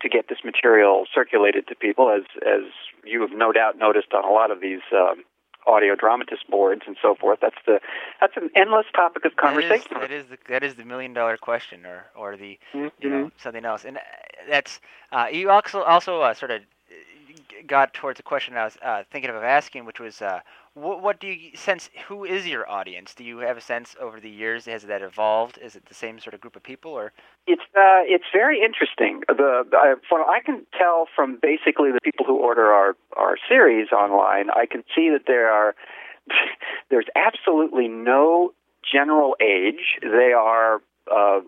to 0.01 0.09
get 0.09 0.27
this 0.27 0.39
material 0.43 1.05
circulated 1.13 1.67
to 1.67 1.75
people, 1.75 2.11
as 2.11 2.23
as 2.43 2.67
you 3.03 3.21
have 3.21 3.31
no 3.31 3.51
doubt 3.51 3.77
noticed 3.77 4.13
on 4.13 4.23
a 4.23 4.31
lot 4.31 4.51
of 4.51 4.61
these. 4.61 4.81
Um, 4.91 5.23
audio 5.67 5.95
dramatist 5.95 6.49
boards 6.49 6.81
and 6.87 6.97
so 7.01 7.15
forth. 7.15 7.39
That's 7.41 7.57
the 7.65 7.79
that's 8.19 8.37
an 8.37 8.49
endless 8.55 8.85
topic 8.95 9.25
of 9.25 9.35
conversation. 9.35 9.91
That 9.99 10.11
is, 10.11 10.25
that 10.25 10.25
is 10.25 10.25
the 10.27 10.37
that 10.49 10.63
is 10.63 10.75
the 10.75 10.85
million 10.85 11.13
dollar 11.13 11.37
question, 11.37 11.85
or 11.85 12.05
or 12.15 12.37
the 12.37 12.59
mm-hmm. 12.73 12.87
you 12.99 13.09
know 13.09 13.31
something 13.37 13.65
else. 13.65 13.85
And 13.85 13.97
uh, 13.97 14.01
that's 14.49 14.79
uh, 15.11 15.27
you 15.31 15.49
also 15.49 15.81
also 15.83 16.21
uh, 16.21 16.33
sort 16.33 16.51
of 16.51 16.61
got 17.67 17.93
towards 17.93 18.19
a 18.19 18.23
question 18.23 18.55
I 18.55 18.65
was 18.65 18.77
uh, 18.81 19.03
thinking 19.11 19.29
of 19.29 19.35
asking, 19.37 19.85
which 19.85 19.99
was, 19.99 20.21
uh, 20.21 20.39
what, 20.73 21.01
what 21.01 21.19
do 21.19 21.27
you 21.27 21.55
sense? 21.55 21.89
Who 22.07 22.25
is 22.25 22.47
your 22.47 22.69
audience? 22.69 23.13
Do 23.13 23.23
you 23.23 23.39
have 23.39 23.57
a 23.57 23.61
sense 23.61 23.95
over 23.99 24.19
the 24.19 24.29
years? 24.29 24.65
Has 24.65 24.83
that 24.83 25.01
evolved? 25.01 25.57
Is 25.61 25.75
it 25.75 25.85
the 25.85 25.93
same 25.93 26.19
sort 26.19 26.33
of 26.33 26.41
group 26.41 26.55
of 26.55 26.63
people, 26.63 26.91
or? 26.91 27.11
It's 27.47 27.61
uh, 27.75 28.01
it's 28.05 28.25
very 28.33 28.59
interesting. 28.61 29.21
The 29.27 29.63
I, 29.73 29.95
from 30.07 30.21
I 30.27 30.39
can 30.43 30.65
tell 30.77 31.07
from 31.15 31.39
basically 31.41 31.91
the 31.91 31.99
people 32.03 32.25
who 32.25 32.37
order 32.37 32.71
our 32.71 32.95
our 33.15 33.37
series 33.47 33.91
online, 33.91 34.49
I 34.49 34.65
can 34.65 34.83
see 34.95 35.09
that 35.09 35.23
there 35.27 35.51
are 35.51 35.75
there's 36.89 37.07
absolutely 37.15 37.87
no 37.87 38.53
general 38.91 39.35
age. 39.41 39.99
They 40.01 40.33
are 40.35 40.81
uh, 41.11 41.41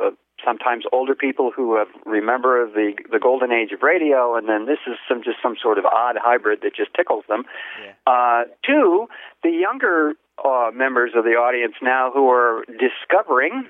uh, 0.00 0.10
sometimes 0.44 0.84
older 0.92 1.14
people 1.14 1.50
who 1.54 1.76
have 1.76 1.88
remember 2.04 2.66
the 2.66 2.92
the 3.10 3.18
golden 3.18 3.52
age 3.52 3.72
of 3.72 3.82
radio, 3.82 4.36
and 4.36 4.48
then 4.48 4.66
this 4.66 4.78
is 4.86 4.96
some 5.08 5.22
just 5.22 5.38
some 5.42 5.56
sort 5.60 5.78
of 5.78 5.84
odd 5.84 6.16
hybrid 6.20 6.60
that 6.62 6.74
just 6.74 6.92
tickles 6.94 7.24
them. 7.28 7.44
Yeah. 7.82 7.92
Uh, 8.06 8.44
two, 8.66 9.08
the 9.42 9.50
younger 9.50 10.14
uh, 10.44 10.70
members 10.74 11.12
of 11.14 11.24
the 11.24 11.30
audience 11.30 11.74
now 11.82 12.10
who 12.12 12.28
are 12.28 12.64
discovering 12.66 13.66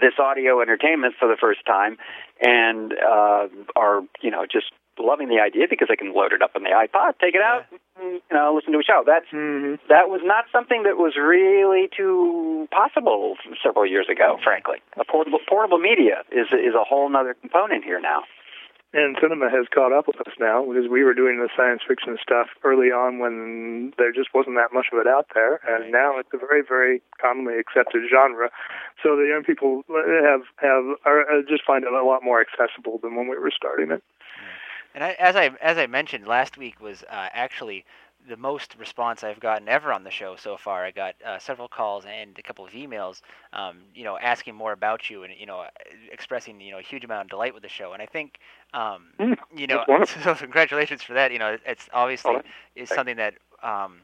this 0.00 0.14
audio 0.18 0.60
entertainment 0.60 1.14
for 1.18 1.28
the 1.28 1.36
first 1.40 1.60
time, 1.66 1.96
and 2.40 2.92
uh, 2.92 3.48
are 3.76 4.02
you 4.22 4.30
know 4.30 4.46
just 4.50 4.72
loving 5.00 5.28
the 5.28 5.40
idea 5.40 5.66
because 5.68 5.88
I 5.90 5.96
can 5.96 6.14
load 6.14 6.32
it 6.32 6.42
up 6.42 6.52
on 6.54 6.62
the 6.62 6.70
iPod, 6.70 7.18
take 7.20 7.34
it 7.34 7.42
out, 7.42 7.66
and, 7.98 8.20
you 8.30 8.36
know, 8.36 8.52
listen 8.54 8.72
to 8.72 8.78
a 8.78 8.86
show. 8.86 9.02
That's 9.06 9.26
mm-hmm. 9.32 9.82
that 9.88 10.08
was 10.08 10.20
not 10.24 10.44
something 10.52 10.84
that 10.84 10.96
was 10.96 11.16
really 11.16 11.88
too 11.94 12.68
possible 12.70 13.36
several 13.62 13.86
years 13.86 14.06
ago. 14.10 14.38
Frankly, 14.42 14.78
a 14.98 15.04
portable 15.04 15.40
portable 15.48 15.78
media 15.78 16.22
is 16.30 16.48
is 16.52 16.74
a 16.74 16.84
whole 16.84 17.08
other 17.14 17.34
component 17.34 17.84
here 17.84 18.00
now. 18.00 18.22
And 18.92 19.16
cinema 19.22 19.48
has 19.48 19.70
caught 19.72 19.92
up 19.92 20.08
with 20.08 20.18
us 20.26 20.34
now 20.40 20.66
because 20.66 20.90
we 20.90 21.04
were 21.04 21.14
doing 21.14 21.38
the 21.38 21.48
science 21.56 21.82
fiction 21.86 22.18
stuff 22.20 22.48
early 22.64 22.90
on 22.90 23.20
when 23.20 23.92
there 23.98 24.10
just 24.10 24.34
wasn't 24.34 24.56
that 24.56 24.74
much 24.74 24.86
of 24.92 24.98
it 24.98 25.06
out 25.06 25.30
there, 25.32 25.62
and 25.62 25.92
now 25.92 26.18
it's 26.18 26.30
a 26.34 26.38
very, 26.38 26.62
very 26.66 27.00
commonly 27.22 27.54
accepted 27.54 28.02
genre. 28.10 28.50
So 29.00 29.14
the 29.14 29.30
young 29.30 29.44
people 29.46 29.84
have 29.86 30.42
have 30.58 30.98
are, 31.06 31.22
just 31.46 31.62
find 31.64 31.84
it 31.84 31.92
a 31.92 32.02
lot 32.02 32.24
more 32.24 32.42
accessible 32.42 32.98
than 32.98 33.14
when 33.14 33.28
we 33.28 33.38
were 33.38 33.52
starting 33.54 33.92
it. 33.92 34.02
And 34.94 35.04
I, 35.04 35.10
as 35.18 35.36
I 35.36 35.50
as 35.60 35.78
I 35.78 35.86
mentioned 35.86 36.26
last 36.26 36.58
week 36.58 36.80
was 36.80 37.02
uh, 37.04 37.28
actually 37.32 37.84
the 38.28 38.36
most 38.36 38.76
response 38.78 39.24
I've 39.24 39.40
gotten 39.40 39.68
ever 39.68 39.92
on 39.92 40.04
the 40.04 40.10
show 40.10 40.36
so 40.36 40.56
far. 40.56 40.84
I 40.84 40.90
got 40.90 41.14
uh, 41.24 41.38
several 41.38 41.68
calls 41.68 42.04
and 42.04 42.38
a 42.38 42.42
couple 42.42 42.64
of 42.64 42.72
emails, 42.72 43.22
um, 43.52 43.78
you 43.94 44.04
know, 44.04 44.18
asking 44.18 44.54
more 44.54 44.72
about 44.72 45.08
you 45.08 45.22
and 45.22 45.32
you 45.38 45.46
know, 45.46 45.64
expressing 46.12 46.60
you 46.60 46.72
know 46.72 46.78
a 46.78 46.82
huge 46.82 47.04
amount 47.04 47.22
of 47.22 47.30
delight 47.30 47.54
with 47.54 47.62
the 47.62 47.68
show. 47.68 47.92
And 47.92 48.02
I 48.02 48.06
think, 48.06 48.38
um, 48.74 49.06
mm, 49.18 49.36
you 49.56 49.66
know, 49.66 49.84
so 50.22 50.34
congratulations 50.34 51.02
for 51.02 51.14
that. 51.14 51.32
You 51.32 51.38
know, 51.38 51.56
it's 51.66 51.88
obviously 51.92 52.36
oh, 52.36 52.42
is 52.76 52.88
something 52.88 53.16
that. 53.16 53.34
Um, 53.62 54.00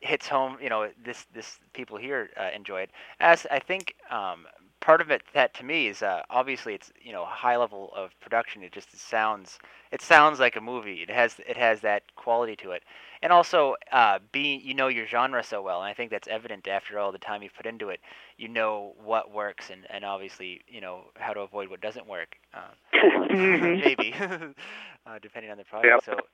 hits 0.00 0.28
home 0.28 0.58
you 0.60 0.68
know 0.68 0.90
this 1.02 1.26
this 1.32 1.58
people 1.72 1.96
here 1.96 2.28
uh, 2.38 2.50
enjoy 2.54 2.80
it 2.82 2.90
as 3.20 3.46
i 3.50 3.58
think 3.58 3.94
um, 4.10 4.44
part 4.84 5.00
of 5.00 5.10
it 5.10 5.22
that 5.32 5.54
to 5.54 5.64
me 5.64 5.88
is 5.88 6.02
uh, 6.02 6.22
obviously 6.28 6.74
it's 6.74 6.92
you 7.00 7.12
know 7.12 7.22
a 7.22 7.26
high 7.26 7.56
level 7.56 7.90
of 7.96 8.10
production. 8.20 8.62
It 8.62 8.72
just 8.72 8.92
it 8.92 9.00
sounds 9.00 9.58
it 9.90 10.02
sounds 10.02 10.38
like 10.38 10.56
a 10.56 10.60
movie. 10.60 11.02
It 11.02 11.10
has 11.10 11.36
it 11.46 11.56
has 11.56 11.80
that 11.80 12.02
quality 12.16 12.54
to 12.56 12.72
it, 12.72 12.82
and 13.22 13.32
also 13.32 13.76
uh, 13.92 14.18
being 14.30 14.60
you 14.60 14.74
know 14.74 14.88
your 14.88 15.06
genre 15.06 15.42
so 15.42 15.62
well, 15.62 15.80
and 15.80 15.88
I 15.88 15.94
think 15.94 16.10
that's 16.10 16.28
evident 16.28 16.68
after 16.68 16.98
all 16.98 17.12
the 17.12 17.18
time 17.18 17.42
you've 17.42 17.54
put 17.54 17.66
into 17.66 17.88
it. 17.88 18.00
You 18.36 18.48
know 18.48 18.94
what 19.02 19.32
works, 19.32 19.70
and, 19.70 19.86
and 19.88 20.04
obviously 20.04 20.60
you 20.68 20.82
know 20.82 21.04
how 21.16 21.32
to 21.32 21.40
avoid 21.40 21.70
what 21.70 21.80
doesn't 21.80 22.06
work. 22.06 22.36
Uh, 22.52 22.74
maybe 23.30 24.14
uh, 24.20 25.18
depending 25.22 25.50
on 25.50 25.56
the 25.56 25.64
project. 25.64 26.06
Yep. 26.06 26.18
So 26.18 26.26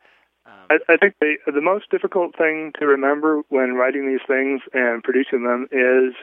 I, 0.70 0.78
I 0.88 0.96
think 0.96 1.14
the 1.20 1.36
the 1.46 1.60
most 1.60 1.90
difficult 1.90 2.36
thing 2.36 2.72
to 2.78 2.86
remember 2.86 3.42
when 3.48 3.74
writing 3.74 4.06
these 4.06 4.24
things 4.26 4.60
and 4.72 5.02
producing 5.02 5.44
them 5.44 5.68
is 5.72 6.14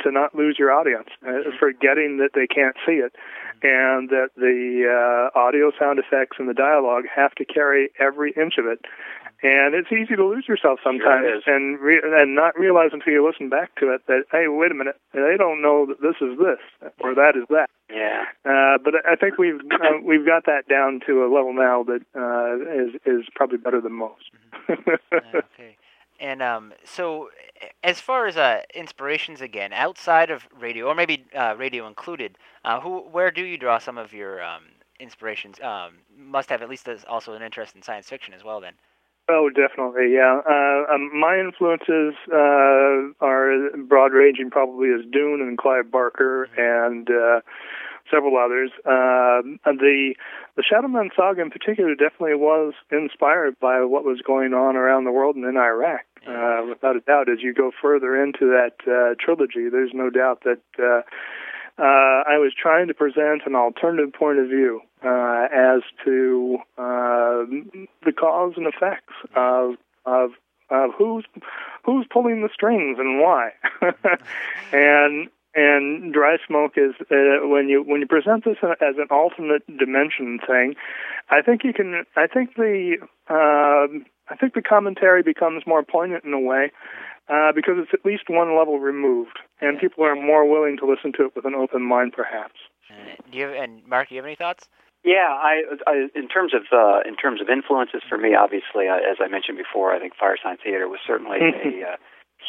to 0.00 0.10
not 0.10 0.34
lose 0.34 0.56
your 0.58 0.72
audience, 0.72 1.08
uh, 1.22 1.26
mm-hmm. 1.26 1.50
forgetting 1.58 2.18
that 2.18 2.30
they 2.34 2.46
can't 2.46 2.76
see 2.86 3.02
it. 3.02 3.14
and 3.62 4.10
that 4.10 4.28
the 4.36 4.84
uh, 5.34 5.38
audio, 5.38 5.72
sound 5.78 5.98
effects, 5.98 6.36
and 6.38 6.48
the 6.48 6.54
dialogue 6.54 7.04
have 7.14 7.34
to 7.36 7.44
carry 7.44 7.90
every 7.98 8.32
inch 8.32 8.54
of 8.58 8.66
it. 8.66 8.84
And 9.42 9.74
it's 9.74 9.92
easy 9.92 10.16
to 10.16 10.24
lose 10.24 10.48
yourself 10.48 10.80
sometimes 10.82 11.44
Sure 11.44 11.54
and 11.56 11.78
re- 11.78 12.00
and 12.02 12.34
not 12.34 12.58
realize 12.58 12.90
until 12.92 13.12
you 13.12 13.26
listen 13.26 13.50
back 13.50 13.74
to 13.76 13.92
it 13.92 14.00
that 14.06 14.24
hey, 14.32 14.48
wait 14.48 14.70
a 14.70 14.74
minute, 14.74 14.98
they 15.12 15.36
don't 15.36 15.60
know 15.60 15.86
that 15.86 16.00
this 16.00 16.16
is 16.20 16.38
this 16.38 16.90
or 17.00 17.14
that 17.14 17.36
is 17.36 17.44
that. 17.50 17.68
Yeah. 17.90 18.24
Uh, 18.44 18.78
but 18.82 18.94
I 19.06 19.14
think 19.14 19.38
we've 19.38 19.60
uh, 19.72 20.00
we've 20.02 20.24
got 20.24 20.46
that 20.46 20.68
down 20.68 21.00
to 21.06 21.24
a 21.24 21.28
level 21.28 21.52
now 21.52 21.84
that 21.84 22.00
uh, 22.16 22.84
is 22.84 22.94
is 23.04 23.26
probably 23.34 23.58
better 23.58 23.80
than 23.80 23.92
most. 23.92 24.30
okay. 24.70 25.76
And 26.18 26.40
um, 26.40 26.72
so, 26.84 27.28
as 27.82 28.00
far 28.00 28.26
as 28.26 28.36
uh, 28.36 28.62
inspirations 28.74 29.40
again, 29.40 29.72
outside 29.72 30.30
of 30.30 30.48
radio, 30.58 30.86
or 30.86 30.94
maybe 30.94 31.26
uh, 31.34 31.54
radio 31.58 31.86
included, 31.86 32.38
uh, 32.64 32.80
who, 32.80 33.00
where 33.00 33.30
do 33.30 33.44
you 33.44 33.58
draw 33.58 33.78
some 33.78 33.98
of 33.98 34.14
your 34.14 34.42
um, 34.42 34.62
inspirations? 34.98 35.60
Um, 35.60 35.98
must 36.16 36.48
have 36.48 36.62
at 36.62 36.70
least 36.70 36.88
also 37.06 37.34
an 37.34 37.42
interest 37.42 37.76
in 37.76 37.82
science 37.82 38.08
fiction 38.08 38.32
as 38.32 38.42
well, 38.42 38.60
then. 38.60 38.74
Oh, 39.28 39.50
definitely, 39.50 40.14
yeah. 40.14 40.40
Uh, 40.48 40.94
um, 40.94 41.10
my 41.18 41.36
influences 41.38 42.14
uh, 42.32 43.10
are 43.20 43.70
broad 43.88 44.12
ranging, 44.12 44.50
probably 44.50 44.90
as 44.90 45.04
Dune 45.10 45.40
and 45.40 45.58
Clive 45.58 45.90
Barker 45.90 46.44
and 46.56 47.08
uh, 47.10 47.40
several 48.08 48.38
others. 48.38 48.70
Um, 48.84 49.58
and 49.64 49.80
the 49.80 50.14
the 50.54 50.62
Shadowman 50.62 51.10
saga, 51.16 51.42
in 51.42 51.50
particular, 51.50 51.96
definitely 51.96 52.36
was 52.36 52.74
inspired 52.92 53.58
by 53.58 53.82
what 53.82 54.04
was 54.04 54.20
going 54.24 54.54
on 54.54 54.76
around 54.76 55.04
the 55.04 55.12
world 55.12 55.34
and 55.34 55.44
in 55.44 55.56
Iraq. 55.56 56.06
Uh, 56.26 56.66
without 56.68 56.96
a 56.96 57.00
doubt, 57.00 57.28
as 57.28 57.38
you 57.40 57.52
go 57.52 57.70
further 57.82 58.20
into 58.20 58.46
that 58.46 58.74
uh, 58.86 59.14
trilogy, 59.18 59.68
there's 59.70 59.92
no 59.92 60.08
doubt 60.08 60.44
that. 60.44 60.60
Uh, 60.78 61.02
uh, 61.78 62.24
I 62.24 62.38
was 62.38 62.54
trying 62.56 62.88
to 62.88 62.94
present 62.94 63.42
an 63.44 63.54
alternative 63.54 64.14
point 64.14 64.38
of 64.38 64.46
view 64.46 64.80
uh, 65.06 65.46
as 65.52 65.82
to 66.04 66.58
uh, 66.78 67.46
the 68.04 68.12
cause 68.18 68.54
and 68.56 68.66
effects 68.66 69.14
of 69.34 69.74
of 70.04 70.30
of 70.70 70.90
who's 70.98 71.24
who's 71.84 72.06
pulling 72.12 72.42
the 72.42 72.48
strings 72.52 72.98
and 72.98 73.20
why. 73.20 73.50
and 74.72 75.28
and 75.54 76.12
dry 76.12 76.36
smoke 76.46 76.72
is 76.76 76.94
uh, 77.10 77.46
when 77.46 77.68
you 77.68 77.82
when 77.82 78.00
you 78.00 78.06
present 78.06 78.44
this 78.44 78.58
as 78.62 78.96
an 78.98 79.06
alternate 79.10 79.66
dimension 79.78 80.38
thing. 80.46 80.74
I 81.30 81.42
think 81.42 81.62
you 81.64 81.72
can. 81.72 82.04
I 82.16 82.26
think 82.26 82.56
the 82.56 82.96
uh, 83.28 83.86
I 84.28 84.36
think 84.38 84.54
the 84.54 84.62
commentary 84.62 85.22
becomes 85.22 85.62
more 85.66 85.82
poignant 85.82 86.24
in 86.24 86.32
a 86.32 86.40
way 86.40 86.72
uh, 87.28 87.52
because 87.54 87.74
it's 87.78 87.92
at 87.94 88.04
least 88.04 88.24
one 88.28 88.56
level 88.56 88.78
removed, 88.78 89.38
and 89.60 89.78
people 89.78 90.04
are 90.04 90.14
more 90.14 90.48
willing 90.48 90.76
to 90.78 90.86
listen 90.86 91.12
to 91.12 91.26
it 91.26 91.36
with 91.36 91.44
an 91.44 91.54
open 91.54 91.82
mind, 91.82 92.12
perhaps. 92.12 92.54
Uh, 92.90 93.14
do 93.30 93.38
you 93.38 93.44
have, 93.46 93.54
and 93.54 93.86
Mark, 93.86 94.08
do 94.08 94.14
you 94.14 94.20
have 94.20 94.26
any 94.26 94.36
thoughts? 94.36 94.68
Yeah, 95.06 95.30
I, 95.30 95.62
I 95.86 96.08
in 96.18 96.26
terms 96.26 96.50
of 96.52 96.66
uh, 96.74 97.06
in 97.06 97.14
terms 97.14 97.40
of 97.40 97.48
influences 97.48 98.02
for 98.08 98.18
me, 98.18 98.34
obviously, 98.34 98.90
uh, 98.90 98.98
as 98.98 99.22
I 99.22 99.28
mentioned 99.28 99.56
before, 99.56 99.94
I 99.94 100.00
think 100.00 100.14
Firesign 100.18 100.58
Theater 100.58 100.88
was 100.88 100.98
certainly 101.06 101.38
a 101.38 101.94
uh, 101.94 101.96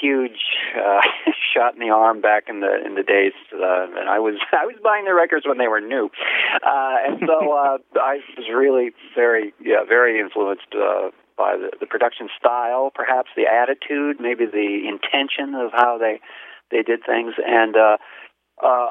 huge 0.01 0.41
uh, 0.73 1.05
shot 1.53 1.75
in 1.75 1.79
the 1.79 1.93
arm 1.93 2.19
back 2.19 2.49
in 2.49 2.61
the 2.61 2.73
in 2.83 2.95
the 2.95 3.03
days, 3.03 3.37
uh, 3.53 3.85
and 3.93 4.09
I 4.09 4.17
was 4.17 4.41
I 4.51 4.65
was 4.65 4.73
buying 4.83 5.05
their 5.05 5.15
records 5.15 5.45
when 5.45 5.59
they 5.59 5.67
were 5.67 5.79
new, 5.79 6.09
uh, 6.65 6.97
and 7.05 7.21
so 7.21 7.53
uh, 7.53 7.77
I 8.01 8.25
was 8.35 8.49
really 8.49 8.89
very 9.13 9.53
yeah 9.61 9.85
very 9.87 10.19
influenced. 10.19 10.73
Uh, 10.73 11.11
by 11.37 11.55
the, 11.55 11.69
the 11.79 11.85
production 11.85 12.29
style, 12.33 12.89
perhaps 12.89 13.29
the 13.37 13.45
attitude, 13.45 14.17
maybe 14.19 14.47
the 14.47 14.89
intention 14.89 15.53
of 15.53 15.69
how 15.71 15.99
they 15.99 16.19
they 16.71 16.81
did 16.81 17.05
things, 17.05 17.35
and 17.37 17.75
uh, 17.77 17.97
uh, 18.57 18.89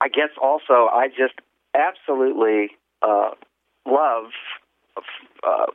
I 0.00 0.06
guess 0.06 0.30
also 0.40 0.86
I 0.86 1.08
just 1.08 1.34
absolutely 1.74 2.70
uh, 3.02 3.30
love 3.86 4.30
uh, 5.42 5.66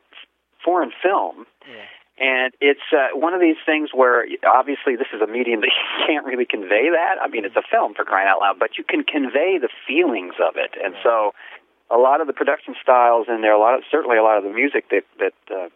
foreign 0.63 0.92
film. 1.02 1.46
Yeah. 1.68 1.84
And 2.20 2.54
it's 2.60 2.82
uh, 2.92 3.13
one 3.13 3.36
of 3.36 3.42
these 3.42 3.62
things 3.63 3.90
where 3.94 4.26
obviously 4.48 4.96
this 4.96 5.08
is 5.13 5.22
a 5.22 5.28
medium 5.28 5.62
that 5.62 5.70
you 5.70 6.06
can't 6.08 6.26
really 6.26 6.46
convey 6.46 6.90
that. 6.90 7.22
I 7.22 7.28
mean, 7.28 7.46
it's 7.46 7.56
a 7.56 7.68
film 7.70 7.94
for 7.94 8.04
crying 8.06 8.28
out 8.28 8.40
loud, 8.42 8.58
but 8.60 8.78
you 8.78 8.84
can 8.84 9.04
convey 9.04 9.60
the 9.62 9.70
feelings 9.86 10.34
of 10.42 10.56
it. 10.58 10.74
And 10.84 10.96
so, 11.04 11.34
a 11.90 11.96
lot 11.96 12.20
of 12.20 12.28
the 12.28 12.34
production 12.34 12.76
styles 12.82 13.28
in 13.30 13.42
there, 13.42 13.54
a 13.54 13.60
lot 13.60 13.76
of 13.76 13.84
certainly 13.90 14.18
a 14.18 14.24
lot 14.24 14.38
of 14.38 14.44
the 14.44 14.52
music 14.52 14.90
that 14.90 15.06
that 15.20 15.38
uh, 15.48 15.70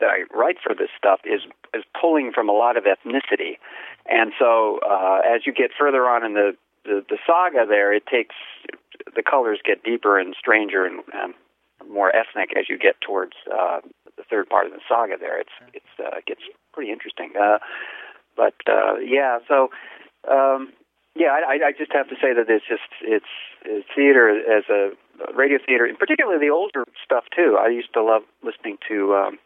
that 0.00 0.10
I 0.10 0.24
write 0.36 0.56
for 0.62 0.74
this 0.74 0.90
stuff 0.98 1.20
is 1.24 1.40
is 1.72 1.84
pulling 1.98 2.32
from 2.34 2.48
a 2.48 2.52
lot 2.52 2.76
of 2.76 2.84
ethnicity. 2.84 3.56
And 4.04 4.32
so, 4.38 4.80
uh, 4.84 5.20
as 5.24 5.46
you 5.46 5.54
get 5.54 5.70
further 5.78 6.02
on 6.08 6.26
in 6.26 6.34
the, 6.34 6.52
the 6.84 7.04
the 7.08 7.18
saga, 7.26 7.64
there 7.68 7.92
it 7.92 8.06
takes 8.06 8.34
the 9.14 9.22
colors 9.22 9.58
get 9.64 9.82
deeper 9.82 10.18
and 10.18 10.34
stranger 10.38 10.84
and, 10.84 11.00
and 11.12 11.34
more 11.90 12.14
ethnic 12.14 12.50
as 12.56 12.68
you 12.68 12.78
get 12.78 13.00
towards 13.00 13.32
uh, 13.50 13.80
the 14.16 14.22
third 14.28 14.48
part 14.48 14.66
of 14.66 14.72
the 14.72 14.80
saga. 14.88 15.16
There, 15.18 15.40
it's 15.40 15.56
it's 15.74 15.94
uh, 15.98 16.20
gets 16.26 16.42
pretty 16.72 16.92
interesting. 16.92 17.32
Uh, 17.40 17.58
but 18.36 18.54
uh, 18.68 18.96
yeah, 18.98 19.38
so 19.48 19.70
um, 20.30 20.72
yeah, 21.14 21.28
I, 21.28 21.68
I 21.68 21.72
just 21.76 21.92
have 21.92 22.08
to 22.08 22.14
say 22.16 22.32
that 22.32 22.48
it's 22.48 22.64
just 22.66 22.88
it's, 23.02 23.32
it's 23.64 23.86
theater 23.94 24.30
as 24.30 24.64
a 24.70 24.96
radio 25.34 25.58
theater, 25.64 25.84
and 25.84 25.98
particularly 25.98 26.40
the 26.40 26.52
older 26.52 26.84
stuff 27.04 27.24
too. 27.34 27.58
I 27.60 27.68
used 27.68 27.92
to 27.94 28.02
love 28.02 28.22
listening 28.42 28.78
to. 28.88 29.14
Um, 29.14 29.38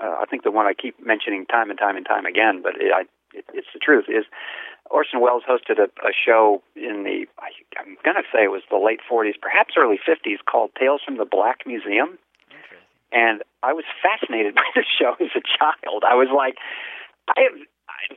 uh, 0.00 0.22
I 0.22 0.26
think 0.30 0.44
the 0.44 0.52
one 0.52 0.66
I 0.66 0.74
keep 0.74 0.94
mentioning 1.04 1.44
time 1.46 1.70
and 1.70 1.78
time 1.78 1.96
and 1.96 2.06
time 2.06 2.24
again, 2.24 2.62
but 2.62 2.74
it, 2.78 2.92
I, 2.94 3.02
it, 3.34 3.44
it's 3.52 3.66
the 3.74 3.80
truth 3.80 4.04
is 4.06 4.24
Orson 4.90 5.20
Welles 5.20 5.42
hosted 5.48 5.78
a, 5.78 5.88
a 6.06 6.12
show 6.12 6.62
in 6.76 7.04
the 7.04 7.26
I, 7.38 7.50
I'm 7.78 7.96
going 8.04 8.16
to 8.16 8.26
say 8.32 8.44
it 8.44 8.50
was 8.50 8.62
the 8.70 8.78
late 8.78 9.00
40s, 9.10 9.34
perhaps 9.40 9.74
early 9.76 9.98
50s, 9.98 10.38
called 10.48 10.70
Tales 10.78 11.00
from 11.04 11.18
the 11.18 11.24
Black 11.24 11.66
Museum. 11.66 12.18
And 13.12 13.42
I 13.62 13.72
was 13.72 13.84
fascinated 14.02 14.54
by 14.62 14.68
the 14.74 14.84
show 14.98 15.14
as 15.20 15.30
a 15.36 15.42
child. 15.58 16.04
I 16.06 16.14
was 16.14 16.28
like, 16.34 16.56
I 17.28 17.42
have. 17.42 17.58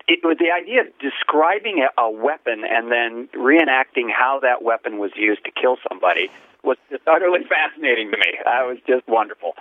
It 0.08 0.20
was 0.24 0.38
the 0.38 0.52
idea 0.52 0.82
of 0.82 0.88
describing 1.00 1.84
a, 1.84 2.02
a 2.02 2.12
weapon 2.12 2.64
and 2.70 2.92
then 2.92 3.28
reenacting 3.34 4.12
how 4.14 4.40
that 4.42 4.62
weapon 4.62 5.00
was 5.00 5.12
used 5.16 5.44
to 5.46 5.52
kill 5.52 5.78
somebody 5.90 6.30
was 6.64 6.78
just 6.90 7.04
utterly 7.08 7.42
fascinating 7.50 8.12
to 8.12 8.18
me. 8.18 8.38
That 8.46 8.62
was 8.68 8.78
just 8.88 9.08
wonderful. 9.08 9.54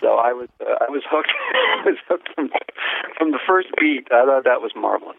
So 0.00 0.16
I 0.16 0.32
was 0.32 0.48
uh, 0.60 0.74
I 0.80 0.90
was 0.90 1.02
hooked. 1.08 1.30
I 1.54 1.82
was 1.84 1.98
hooked 2.08 2.28
from 2.34 2.50
from 3.16 3.32
the 3.32 3.40
first 3.46 3.68
beat. 3.78 4.08
I 4.10 4.24
thought 4.24 4.44
that 4.44 4.60
was 4.60 4.72
marvelous. 4.74 5.16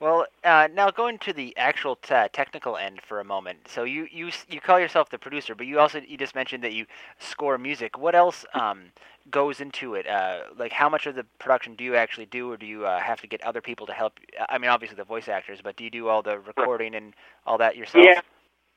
Well, 0.00 0.26
uh, 0.44 0.68
now 0.72 0.90
going 0.92 1.18
to 1.18 1.32
the 1.32 1.56
actual 1.56 1.96
t- 1.96 2.14
technical 2.32 2.76
end 2.76 3.00
for 3.02 3.18
a 3.18 3.24
moment. 3.24 3.58
So 3.66 3.82
you, 3.82 4.06
you 4.12 4.30
you 4.48 4.60
call 4.60 4.78
yourself 4.78 5.10
the 5.10 5.18
producer, 5.18 5.56
but 5.56 5.66
you 5.66 5.80
also 5.80 6.00
you 6.06 6.16
just 6.16 6.36
mentioned 6.36 6.62
that 6.62 6.72
you 6.72 6.86
score 7.18 7.58
music. 7.58 7.98
What 7.98 8.14
else 8.14 8.44
um, 8.54 8.92
goes 9.28 9.60
into 9.60 9.94
it? 9.94 10.06
Uh, 10.06 10.42
like 10.56 10.72
how 10.72 10.88
much 10.88 11.06
of 11.06 11.16
the 11.16 11.24
production 11.40 11.74
do 11.74 11.82
you 11.82 11.96
actually 11.96 12.26
do, 12.26 12.52
or 12.52 12.56
do 12.56 12.64
you 12.66 12.86
uh, 12.86 13.00
have 13.00 13.20
to 13.22 13.26
get 13.26 13.42
other 13.42 13.60
people 13.60 13.86
to 13.86 13.92
help? 13.92 14.20
I 14.48 14.58
mean, 14.58 14.70
obviously 14.70 14.96
the 14.96 15.04
voice 15.04 15.28
actors, 15.28 15.58
but 15.62 15.76
do 15.76 15.82
you 15.82 15.90
do 15.90 16.06
all 16.06 16.22
the 16.22 16.38
recording 16.38 16.94
and 16.94 17.14
all 17.44 17.58
that 17.58 17.76
yourself? 17.76 18.04
Yeah. 18.06 18.20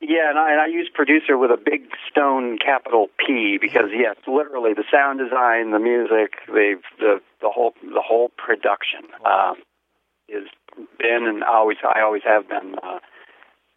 Yeah, 0.04 0.32
and 0.32 0.40
I, 0.40 0.52
and 0.54 0.60
I 0.60 0.66
use 0.66 0.90
producer 0.92 1.38
with 1.38 1.52
a 1.52 1.62
big 1.64 1.84
stone 2.10 2.58
capital 2.58 3.10
P 3.20 3.60
because 3.62 3.92
yes, 3.94 4.16
literally 4.26 4.74
the 4.74 4.84
sound 4.92 5.20
design, 5.20 5.70
the 5.70 5.78
music, 5.78 6.34
the 6.48 6.82
the 6.98 7.22
the 7.40 7.50
whole 7.50 7.76
the 7.84 8.02
whole 8.04 8.30
production 8.36 9.02
Wow. 9.24 9.52
um, 9.52 9.62
is 10.32 10.48
been 10.98 11.28
and 11.28 11.44
always 11.44 11.78
I 11.84 12.02
always 12.02 12.24
have 12.26 12.48
been 12.48 12.76
uh, 12.82 13.00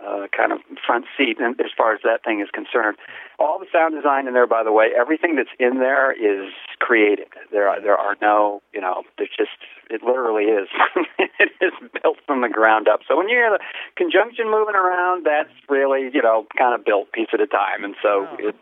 uh, 0.05 0.27
kind 0.37 0.53
of 0.53 0.59
front 0.87 1.07
seat 1.17 1.39
and 1.41 1.59
as 1.61 1.71
far 1.77 1.95
as 1.95 2.01
that 2.05 2.23
thing 2.25 2.41
is 2.41 2.49
concerned. 2.53 2.97
All 3.39 3.59
the 3.59 3.67
sound 3.73 3.95
design 3.95 4.27
in 4.27 4.35
there, 4.35 4.47
by 4.47 4.63
the 4.63 4.73
way, 4.73 4.91
everything 4.97 5.37
that's 5.37 5.53
in 5.59 5.79
there 5.79 6.13
is 6.13 6.53
created. 6.79 7.29
There 7.51 7.69
are 7.69 7.81
there 7.81 7.97
are 7.97 8.17
no 8.21 8.63
you 8.73 8.81
know 8.81 9.03
there's 9.19 9.31
just 9.37 9.57
it 9.91 10.03
literally 10.03 10.45
is 10.45 10.69
it 11.19 11.51
is 11.61 11.73
built 12.03 12.19
from 12.27 12.43
the 12.43 12.49
ground 12.49 12.89
up. 12.89 13.01
So 13.09 13.17
when 13.17 13.29
you 13.29 13.37
hear 13.37 13.51
the 13.51 13.61
conjunction 13.97 14.51
moving 14.51 14.75
around, 14.75 15.25
that's 15.27 15.55
really 15.69 16.11
you 16.13 16.23
know 16.23 16.47
kind 16.57 16.75
of 16.79 16.85
built 16.85 17.13
piece 17.13 17.29
at 17.33 17.41
a 17.41 17.47
time, 17.47 17.85
and 17.85 17.95
so 18.03 18.23
Wow. 18.25 18.37
it, 18.39 18.57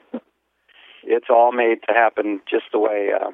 it's 1.05 1.27
all 1.29 1.53
made 1.53 1.79
to 1.89 1.95
happen 1.95 2.41
just 2.49 2.65
the 2.73 2.79
way 2.79 3.11
uh, 3.13 3.31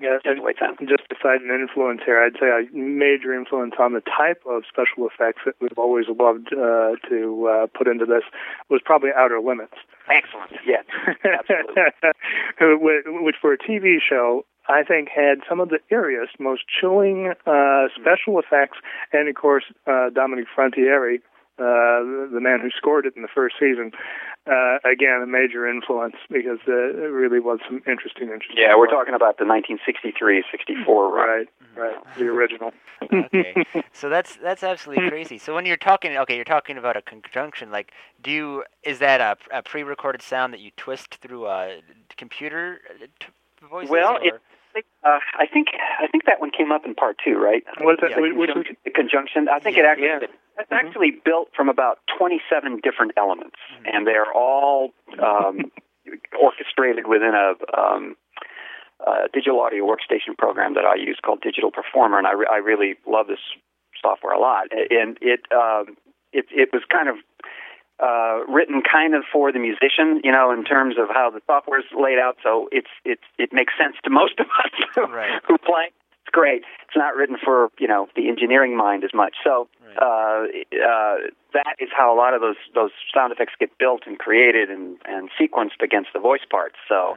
Yeah, 0.00 0.16
just 0.24 0.36
the 0.36 0.42
way 0.42 0.54
just 0.88 1.08
beside 1.08 1.42
an 1.42 1.50
influence 1.50 2.00
here, 2.04 2.20
I'd 2.20 2.40
say 2.40 2.48
a 2.48 2.64
major 2.72 3.34
influence 3.34 3.74
on 3.78 3.92
the 3.92 4.00
type 4.00 4.42
of 4.48 4.62
special 4.64 5.06
effects 5.06 5.42
that 5.44 5.54
we've 5.60 5.76
always 5.76 6.06
loved 6.08 6.48
uh, 6.52 6.96
to 7.08 7.18
uh, 7.46 7.66
put 7.76 7.86
into 7.86 8.06
this 8.06 8.24
was 8.70 8.80
probably 8.82 9.10
Outer 9.14 9.40
Limits. 9.40 9.76
Excellent. 10.08 10.52
Yeah. 10.64 10.82
Absolutely. 11.24 13.20
which 13.24 13.36
for 13.40 13.52
a 13.52 13.58
TV 13.58 13.98
show, 14.00 14.46
I 14.68 14.84
think 14.84 15.08
had 15.08 15.40
some 15.48 15.60
of 15.60 15.68
the 15.68 15.80
eeriest, 15.92 16.38
most 16.38 16.62
chilling 16.68 17.34
uh, 17.46 17.88
special 17.94 18.38
effects, 18.38 18.78
and 19.12 19.28
of 19.28 19.34
course 19.34 19.64
uh, 19.86 20.10
Dominic 20.14 20.46
Frontiere 20.54 21.20
uh, 21.60 22.00
the 22.32 22.40
man 22.40 22.60
who 22.60 22.70
scored 22.70 23.04
it 23.06 23.14
in 23.16 23.22
the 23.22 23.28
first 23.28 23.56
season. 23.60 23.92
Uh, 24.46 24.78
again, 24.90 25.20
a 25.22 25.26
major 25.26 25.68
influence 25.68 26.16
because 26.30 26.58
uh, 26.66 26.72
it 26.72 27.12
really 27.12 27.38
was 27.40 27.58
some 27.68 27.82
interesting, 27.86 28.24
interesting. 28.32 28.56
Yeah, 28.56 28.74
we're 28.76 28.86
talking 28.88 29.12
about 29.14 29.36
the 29.36 29.44
1963, 29.44 30.42
64, 30.50 31.12
right? 31.14 31.46
Right, 31.76 31.92
right, 31.94 31.96
the 32.16 32.24
original. 32.38 32.72
okay, 33.12 33.54
so 33.92 34.08
that's 34.08 34.36
that's 34.36 34.62
absolutely 34.64 35.08
crazy. 35.14 35.36
So 35.36 35.54
when 35.54 35.66
you're 35.66 35.76
talking, 35.76 36.16
okay, 36.16 36.36
you're 36.36 36.44
talking 36.44 36.78
about 36.78 36.96
a 36.96 37.02
conjunction. 37.02 37.70
Like, 37.70 37.92
do 38.22 38.30
you 38.30 38.64
is 38.82 38.98
that 39.00 39.20
a, 39.20 39.36
a 39.58 39.62
pre-recorded 39.62 40.22
sound 40.22 40.54
that 40.54 40.60
you 40.60 40.70
twist 40.78 41.16
through 41.16 41.46
a 41.46 41.80
computer 42.16 42.80
uh, 42.88 43.06
t- 43.20 43.26
voices? 43.68 43.90
Well, 43.90 44.16
or? 44.16 44.24
it- 44.24 44.40
Uh, 45.04 45.18
I 45.34 45.46
think 45.52 45.66
I 46.00 46.06
think 46.06 46.24
that 46.26 46.40
one 46.40 46.50
came 46.56 46.70
up 46.72 46.86
in 46.86 46.94
part 46.94 47.16
two, 47.24 47.36
right? 47.38 47.62
What's 47.80 48.00
that? 48.00 48.10
Yeah, 48.12 48.20
which- 48.20 48.34
which 48.36 48.50
was- 48.54 48.66
The 48.84 48.90
conjunction. 48.90 49.48
I 49.48 49.58
think 49.58 49.76
it 49.76 49.84
actually 49.84 50.06
Yeah. 50.06 50.20
It's 50.60 50.70
Mhm. 50.70 50.76
actually 50.78 51.10
built 51.24 51.48
from 51.54 51.68
about 51.68 51.98
27 52.16 52.78
different 52.82 53.12
elements, 53.16 53.56
Mhm. 53.82 53.90
and 53.94 54.06
they're 54.06 54.32
all 54.32 54.92
um, 55.18 55.70
orchestrated 56.40 57.06
within 57.06 57.34
a 57.34 57.54
um, 57.78 58.16
uh, 59.06 59.28
digital 59.32 59.60
audio 59.60 59.84
workstation 59.86 60.36
program 60.36 60.74
that 60.74 60.84
I 60.84 60.94
use 60.96 61.18
called 61.24 61.40
Digital 61.40 61.70
Performer, 61.70 62.18
and 62.18 62.26
I, 62.26 62.32
re- 62.32 62.46
I 62.50 62.56
really 62.58 62.96
love 63.06 63.26
this 63.28 63.40
software 64.00 64.32
a 64.34 64.38
lot. 64.38 64.66
And 64.72 65.18
it 65.20 65.40
um, 65.52 65.96
it 66.32 66.46
it 66.50 66.68
was 66.72 66.82
kind 66.90 67.08
of 67.08 67.16
uh, 67.98 68.44
written 68.48 68.82
kind 68.82 69.14
of 69.14 69.24
for 69.32 69.52
the 69.52 69.58
musician, 69.58 70.20
you 70.24 70.32
know, 70.32 70.50
in 70.52 70.64
terms 70.64 70.96
of 70.98 71.08
how 71.12 71.30
the 71.30 71.40
software 71.46 71.80
is 71.80 71.86
laid 71.98 72.18
out. 72.18 72.36
So 72.42 72.68
it's 72.72 72.90
it's 73.04 73.24
it 73.38 73.52
makes 73.52 73.72
sense 73.78 73.96
to 74.04 74.10
most 74.10 74.38
of 74.38 74.46
us 74.46 74.72
Right. 75.10 75.40
who 75.46 75.58
play. 75.58 75.90
Great. 76.32 76.62
It's 76.86 76.96
not 76.96 77.16
written 77.16 77.36
for 77.42 77.70
you 77.78 77.88
know 77.88 78.08
the 78.16 78.28
engineering 78.28 78.76
mind 78.76 79.04
as 79.04 79.10
much. 79.14 79.36
So 79.44 79.68
Right. 79.80 79.98
uh, 79.98 80.86
uh, 80.86 81.16
that 81.52 81.74
is 81.80 81.88
how 81.96 82.14
a 82.14 82.16
lot 82.16 82.34
of 82.34 82.40
those 82.40 82.60
those 82.74 82.90
sound 83.12 83.32
effects 83.32 83.54
get 83.58 83.76
built 83.78 84.02
and 84.06 84.18
created 84.18 84.70
and 84.70 84.98
and 85.04 85.30
sequenced 85.40 85.82
against 85.82 86.10
the 86.12 86.20
voice 86.20 86.44
parts. 86.50 86.76
So. 86.88 87.16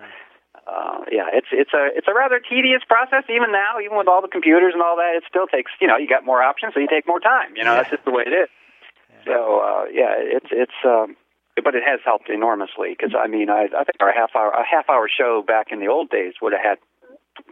Uh, 0.66 1.04
yeah, 1.12 1.28
it's 1.34 1.52
it's 1.52 1.74
a 1.74 1.90
it's 1.92 2.08
a 2.08 2.14
rather 2.14 2.40
tedious 2.40 2.84
process 2.88 3.26
even 3.28 3.52
now, 3.52 3.82
even 3.84 3.98
with 3.98 4.08
all 4.08 4.22
the 4.22 4.30
computers 4.32 4.72
and 4.72 4.82
all 4.82 4.96
that. 4.96 5.12
It 5.18 5.24
still 5.28 5.46
takes 5.46 5.72
you 5.82 5.88
know 5.88 5.98
you 5.98 6.08
got 6.08 6.24
more 6.24 6.42
options, 6.42 6.74
so 6.74 6.80
you 6.80 6.88
take 6.88 7.06
more 7.06 7.20
time. 7.20 7.52
You 7.58 7.66
know 7.66 7.72
Yeah. 7.74 7.84
that's 7.84 7.90
just 7.90 8.06
the 8.06 8.12
way 8.12 8.24
it 8.26 8.32
is. 8.32 8.50
So 9.26 9.60
uh, 9.60 9.84
yeah, 9.92 10.16
it's 10.16 10.48
it's 10.52 10.80
um, 10.86 11.18
but 11.62 11.76
it 11.76 11.84
has 11.86 12.00
helped 12.06 12.30
enormously 12.30 12.96
because 12.96 13.12
I 13.12 13.28
mean 13.28 13.50
I 13.50 13.68
I 13.76 13.84
think 13.84 14.00
our 14.00 14.14
half 14.14 14.36
hour 14.36 14.52
a 14.52 14.64
half 14.64 14.90
hour 14.90 15.10
show 15.10 15.44
back 15.46 15.68
in 15.72 15.80
the 15.80 15.88
old 15.88 16.10
days 16.10 16.34
would 16.42 16.54
have 16.54 16.64
had 16.64 16.78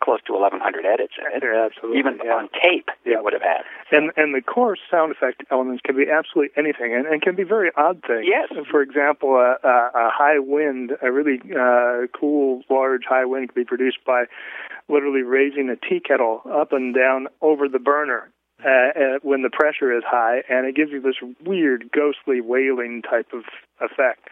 close 0.03 0.19
to 0.27 0.33
1,100 0.33 0.85
edits 0.85 1.13
in 1.17 1.25
it. 1.25 1.43
Yeah, 1.43 1.65
absolutely. 1.65 1.99
Even 1.99 2.19
yeah. 2.23 2.33
on 2.33 2.49
tape, 2.49 2.89
it 3.05 3.23
would 3.23 3.33
have 3.33 3.41
had. 3.41 3.63
And 3.91 4.11
and 4.17 4.33
the 4.33 4.41
core 4.41 4.77
sound 4.89 5.11
effect 5.11 5.43
elements 5.51 5.81
can 5.85 5.95
be 5.95 6.05
absolutely 6.09 6.51
anything, 6.57 6.93
and, 6.93 7.05
and 7.05 7.21
can 7.21 7.35
be 7.35 7.43
very 7.43 7.71
odd 7.75 8.01
things. 8.05 8.25
Yes. 8.25 8.49
For 8.69 8.81
example, 8.81 9.35
a, 9.35 9.57
a, 9.65 9.75
a 9.95 10.09
high 10.11 10.39
wind, 10.39 10.91
a 11.01 11.11
really 11.11 11.39
uh, 11.51 12.07
cool, 12.17 12.63
large 12.69 13.03
high 13.07 13.25
wind, 13.25 13.49
can 13.49 13.63
be 13.63 13.65
produced 13.65 13.99
by 14.05 14.25
literally 14.89 15.21
raising 15.21 15.69
a 15.69 15.75
tea 15.75 15.99
kettle 15.99 16.41
up 16.51 16.71
and 16.71 16.93
down 16.93 17.27
over 17.41 17.67
the 17.67 17.79
burner. 17.79 18.29
Uh, 18.63 18.69
uh, 18.69 19.19
when 19.23 19.41
the 19.41 19.49
pressure 19.49 19.91
is 19.91 20.03
high, 20.05 20.43
and 20.47 20.67
it 20.67 20.75
gives 20.75 20.91
you 20.91 21.01
this 21.01 21.15
weird, 21.43 21.89
ghostly 21.91 22.41
wailing 22.41 23.01
type 23.01 23.25
of 23.33 23.41
effect. 23.81 24.29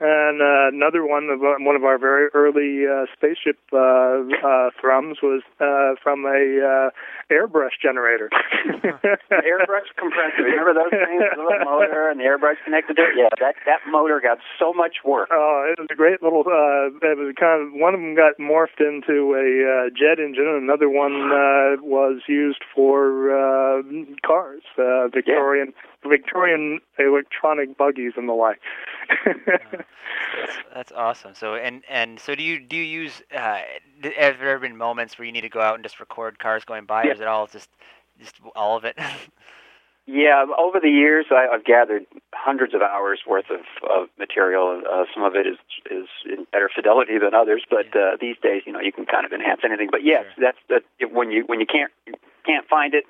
And 0.00 0.40
uh, 0.40 0.72
another 0.72 1.04
one 1.04 1.28
of 1.28 1.44
uh, 1.44 1.60
one 1.60 1.76
of 1.76 1.84
our 1.84 1.98
very 1.98 2.32
early 2.32 2.88
uh, 2.88 3.04
spaceship 3.12 3.60
uh, 3.68 4.24
uh, 4.32 4.72
thrums 4.80 5.18
was 5.22 5.42
uh, 5.60 6.00
from 6.02 6.24
a 6.24 6.40
uh, 6.88 6.88
airbrush 7.28 7.76
generator. 7.76 8.30
airbrush 8.64 9.92
compressor. 10.00 10.40
Remember 10.40 10.72
those 10.72 10.96
things? 10.96 11.20
The 11.36 11.44
little 11.44 11.68
motor 11.68 12.08
and 12.08 12.18
the 12.18 12.24
airbrush 12.24 12.56
connected 12.64 12.96
to 12.96 13.02
it. 13.02 13.14
Yeah, 13.14 13.28
that 13.44 13.56
that 13.66 13.80
motor 13.92 14.20
got 14.24 14.38
so 14.58 14.72
much 14.72 15.04
work. 15.04 15.28
Oh, 15.32 15.68
it 15.68 15.78
was 15.78 15.88
a 15.92 15.94
great 15.94 16.22
little. 16.22 16.48
Uh, 16.48 16.88
it 17.04 17.18
was 17.20 17.34
kind 17.38 17.60
of 17.60 17.76
one 17.76 17.92
of 17.92 18.00
them 18.00 18.16
got 18.16 18.40
morphed 18.40 18.80
into 18.80 19.36
a 19.36 19.48
uh, 19.68 19.90
jet 19.92 20.16
engine, 20.16 20.48
and 20.48 20.64
another 20.64 20.88
one 20.88 21.28
uh, 21.28 21.76
was 21.84 22.22
used 22.26 22.64
for 22.74 23.36
uh, 23.36 23.82
cars, 24.24 24.62
uh, 24.78 25.08
Victorian 25.12 25.74
Victorian 26.06 26.80
electronic 26.98 27.76
buggies 27.76 28.12
and 28.16 28.28
the 28.28 28.32
like. 28.32 28.60
That's, 29.24 29.84
that's 30.74 30.92
awesome. 30.92 31.34
So 31.34 31.54
and 31.54 31.82
and 31.88 32.18
so 32.18 32.34
do 32.34 32.42
you 32.42 32.60
do 32.60 32.76
you 32.76 32.82
use? 33.02 33.22
Uh, 33.34 33.60
have 34.16 34.38
there 34.38 34.50
ever 34.50 34.60
been 34.60 34.76
moments 34.76 35.18
where 35.18 35.26
you 35.26 35.32
need 35.32 35.42
to 35.42 35.48
go 35.48 35.60
out 35.60 35.74
and 35.74 35.82
just 35.82 36.00
record 36.00 36.38
cars 36.38 36.64
going 36.64 36.86
by, 36.86 37.04
or 37.04 37.12
is 37.12 37.20
it 37.20 37.26
all 37.26 37.46
just 37.46 37.68
just 38.18 38.36
all 38.56 38.76
of 38.76 38.84
it? 38.84 38.96
Yeah, 40.06 40.44
over 40.58 40.80
the 40.80 40.90
years, 40.90 41.26
I, 41.30 41.46
I've 41.54 41.64
gathered 41.64 42.04
hundreds 42.34 42.74
of 42.74 42.82
hours 42.82 43.20
worth 43.28 43.44
of, 43.48 43.60
of 43.88 44.08
material. 44.18 44.82
Uh, 44.90 45.04
some 45.14 45.22
of 45.22 45.36
it 45.36 45.46
is 45.46 45.56
is 45.88 46.08
in 46.26 46.46
better 46.50 46.68
fidelity 46.74 47.16
than 47.18 47.32
others, 47.32 47.62
but 47.70 47.86
uh, 47.94 48.16
these 48.20 48.34
days, 48.42 48.62
you 48.66 48.72
know, 48.72 48.80
you 48.80 48.90
can 48.90 49.06
kind 49.06 49.24
of 49.24 49.32
enhance 49.32 49.60
anything. 49.62 49.86
But 49.88 50.02
yes, 50.02 50.24
Sure. 50.34 50.50
that's 50.50 50.82
that. 50.98 51.12
When 51.12 51.30
you 51.30 51.44
when 51.46 51.60
you 51.60 51.66
can't 51.66 51.92
can't 52.44 52.66
find 52.66 52.92
it, 52.94 53.04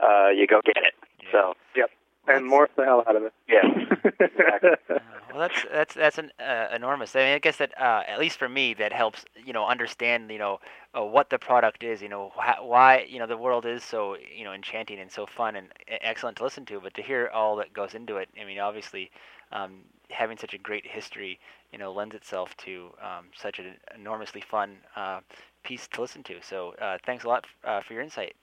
uh, 0.00 0.28
you 0.28 0.46
go 0.46 0.60
get 0.64 0.76
it. 0.76 0.94
Yeah. 1.24 1.32
So, 1.32 1.54
yep, 1.74 1.90
and 2.28 2.50
morph 2.50 2.68
the 2.76 2.84
hell 2.84 3.04
out 3.06 3.16
of 3.16 3.22
it. 3.24 3.32
yeah, 3.48 3.62
exactly. 4.20 4.70
Uh, 4.96 5.00
well, 5.30 5.40
that's 5.40 5.64
that's 5.70 5.94
that's 5.94 6.18
an 6.18 6.32
uh, 6.40 6.68
enormous. 6.74 7.14
I 7.14 7.20
mean, 7.20 7.34
I 7.34 7.38
guess 7.38 7.56
that 7.58 7.78
uh, 7.80 8.02
at 8.06 8.18
least 8.18 8.38
for 8.38 8.48
me, 8.48 8.74
that 8.74 8.92
helps 8.92 9.24
you 9.44 9.52
know 9.52 9.66
understand 9.66 10.30
you 10.30 10.38
know 10.38 10.58
uh, 10.96 11.04
what 11.04 11.30
the 11.30 11.38
product 11.38 11.84
is. 11.84 12.02
You 12.02 12.08
know 12.08 12.32
wh- 12.36 12.64
why 12.64 13.06
you 13.08 13.18
know 13.18 13.26
the 13.26 13.36
world 13.36 13.66
is 13.66 13.84
so 13.84 14.16
you 14.36 14.44
know 14.44 14.52
enchanting 14.52 14.98
and 14.98 15.10
so 15.10 15.26
fun 15.26 15.56
and 15.56 15.68
e- 15.90 15.98
excellent 16.00 16.36
to 16.38 16.44
listen 16.44 16.64
to. 16.66 16.80
But 16.80 16.94
to 16.94 17.02
hear 17.02 17.30
all 17.32 17.56
that 17.56 17.72
goes 17.72 17.94
into 17.94 18.16
it, 18.16 18.28
I 18.40 18.44
mean, 18.44 18.58
obviously, 18.58 19.10
um, 19.52 19.82
having 20.10 20.36
such 20.38 20.54
a 20.54 20.58
great 20.58 20.86
history, 20.86 21.38
you 21.72 21.78
know, 21.78 21.92
lends 21.92 22.14
itself 22.14 22.56
to 22.58 22.90
um, 23.02 23.26
such 23.36 23.58
an 23.58 23.76
enormously 23.94 24.40
fun 24.40 24.76
uh, 24.96 25.20
piece 25.62 25.86
to 25.88 26.00
listen 26.00 26.22
to. 26.24 26.36
So 26.42 26.74
uh, 26.80 26.98
thanks 27.06 27.24
a 27.24 27.28
lot 27.28 27.44
f- 27.44 27.68
uh, 27.68 27.80
for 27.82 27.92
your 27.94 28.02
insight 28.02 28.34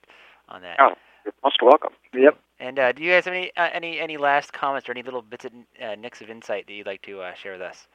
on 0.49 0.61
that. 0.61 0.79
Oh, 0.79 0.93
you're 1.25 1.33
most 1.43 1.61
welcome. 1.61 1.91
Yep. 2.13 2.37
And 2.59 2.79
uh, 2.79 2.91
do 2.93 3.03
you 3.03 3.11
guys 3.11 3.25
have 3.25 3.33
any 3.33 3.51
uh, 3.57 3.69
any 3.73 3.99
any 3.99 4.17
last 4.17 4.53
comments 4.53 4.87
or 4.87 4.93
any 4.93 5.03
little 5.03 5.21
bits 5.21 5.45
of 5.45 5.51
uh, 5.83 5.95
nicks 5.95 6.21
of 6.21 6.29
insight 6.29 6.67
that 6.67 6.73
you'd 6.73 6.87
like 6.87 7.01
to 7.03 7.21
uh, 7.21 7.33
share 7.33 7.53
with 7.53 7.61
us? 7.61 7.87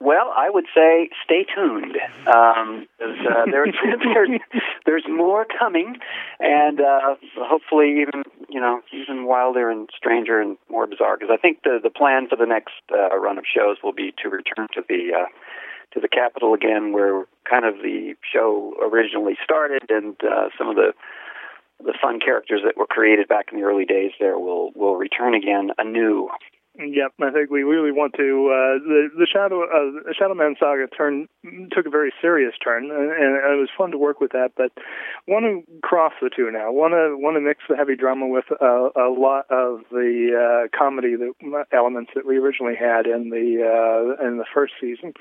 Well, 0.00 0.32
I 0.36 0.50
would 0.50 0.64
say 0.74 1.10
stay 1.24 1.44
tuned. 1.54 1.96
Um, 2.26 2.88
'cause, 2.98 3.18
uh, 3.30 3.44
there's, 3.50 3.74
there's 4.02 4.40
there's 4.84 5.04
more 5.08 5.46
coming, 5.46 5.98
and 6.40 6.80
uh, 6.80 7.14
hopefully 7.38 8.00
even 8.00 8.24
you 8.48 8.60
know 8.60 8.80
even 8.92 9.26
wilder 9.26 9.70
and 9.70 9.88
stranger 9.96 10.40
and 10.40 10.56
more 10.68 10.86
bizarre. 10.88 11.16
Because 11.16 11.32
I 11.32 11.36
think 11.36 11.62
the 11.62 11.78
the 11.80 11.90
plan 11.90 12.28
for 12.28 12.36
the 12.36 12.46
next 12.46 12.82
uh, 12.92 13.16
run 13.16 13.38
of 13.38 13.44
shows 13.46 13.76
will 13.84 13.92
be 13.92 14.12
to 14.22 14.28
return 14.28 14.66
to 14.74 14.82
the 14.88 15.12
uh, 15.16 15.26
to 15.92 16.00
the 16.00 16.08
Capitol 16.08 16.52
again, 16.54 16.92
where 16.92 17.24
kind 17.48 17.64
of 17.64 17.76
the 17.76 18.14
show 18.24 18.74
originally 18.82 19.36
started, 19.44 19.82
and 19.88 20.16
uh, 20.24 20.48
some 20.58 20.68
of 20.68 20.74
the 20.74 20.94
the 21.84 21.94
fun 22.00 22.20
characters 22.20 22.60
that 22.64 22.76
were 22.76 22.86
created 22.86 23.28
back 23.28 23.46
in 23.52 23.58
the 23.58 23.64
early 23.64 23.84
days 23.84 24.12
there 24.18 24.38
will 24.38 24.70
will 24.74 24.96
return 24.96 25.34
again 25.34 25.70
anew. 25.78 26.28
Yep, 26.74 27.12
I 27.20 27.30
think 27.30 27.50
we 27.50 27.64
really 27.64 27.92
want 27.92 28.14
to. 28.14 28.48
Uh, 28.48 28.80
the 28.80 29.08
the 29.18 29.26
Shadow 29.30 29.62
uh, 29.62 30.08
the 30.08 30.14
Shadow 30.18 30.32
Man 30.32 30.56
saga 30.58 30.86
turn 30.88 31.28
took 31.70 31.84
a 31.84 31.90
very 31.90 32.14
serious 32.22 32.54
turn, 32.64 32.84
and, 32.84 33.12
and 33.12 33.36
it 33.36 33.60
was 33.60 33.68
fun 33.76 33.90
to 33.90 33.98
work 33.98 34.20
with 34.20 34.32
that. 34.32 34.52
But 34.56 34.72
want 35.28 35.44
to 35.44 35.80
cross 35.82 36.14
the 36.22 36.30
two 36.34 36.50
now. 36.50 36.72
Want 36.72 36.94
to 36.94 37.14
want 37.18 37.36
to 37.36 37.42
mix 37.42 37.60
the 37.68 37.76
heavy 37.76 37.94
drama 37.94 38.26
with 38.26 38.46
a, 38.58 38.88
a 38.96 39.12
lot 39.12 39.44
of 39.50 39.80
the 39.90 40.32
uh, 40.32 40.76
comedy 40.76 41.14
that, 41.14 41.66
elements 41.72 42.12
that 42.14 42.26
we 42.26 42.38
originally 42.38 42.74
had 42.74 43.06
in 43.06 43.28
the 43.28 43.60
uh, 43.60 44.26
in 44.26 44.38
the 44.38 44.46
first 44.54 44.72
season, 44.80 45.12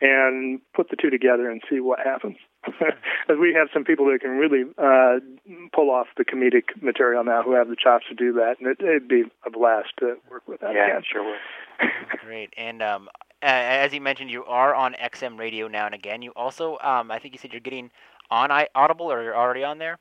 and 0.00 0.58
put 0.74 0.88
the 0.88 0.96
two 0.96 1.10
together 1.10 1.50
and 1.50 1.60
see 1.68 1.80
what 1.80 1.98
happens. 1.98 2.38
As 3.28 3.36
we 3.40 3.54
have 3.54 3.68
some 3.72 3.84
people 3.84 4.06
that 4.06 4.20
can 4.20 4.30
really 4.32 4.64
uh, 4.78 5.20
pull 5.72 5.90
off 5.90 6.06
the 6.16 6.24
comedic 6.24 6.80
material 6.82 7.24
now, 7.24 7.42
who 7.42 7.52
have 7.52 7.68
the 7.68 7.76
chops 7.76 8.04
to 8.08 8.14
do 8.14 8.32
that, 8.34 8.56
and 8.58 8.68
it, 8.68 8.80
it'd 8.80 9.08
be 9.08 9.24
a 9.46 9.50
blast 9.50 9.88
to 9.98 10.16
work 10.30 10.46
with 10.46 10.60
that 10.60 10.74
yeah, 10.74 10.86
again. 10.86 11.02
sure 11.10 11.24
will. 11.24 11.36
Great. 12.24 12.52
And 12.56 12.82
um, 12.82 13.08
as 13.42 13.92
you 13.92 14.00
mentioned, 14.00 14.30
you 14.30 14.44
are 14.44 14.74
on 14.74 14.94
XM 14.94 15.38
Radio 15.38 15.68
now 15.68 15.86
and 15.86 15.94
again. 15.94 16.22
You 16.22 16.30
also, 16.32 16.78
um, 16.82 17.10
I 17.10 17.18
think 17.18 17.34
you 17.34 17.38
said 17.38 17.52
you're 17.52 17.60
getting 17.60 17.90
on 18.30 18.50
I- 18.50 18.68
Audible, 18.74 19.10
or 19.12 19.22
you're 19.22 19.36
already 19.36 19.64
on 19.64 19.78
there. 19.78 19.98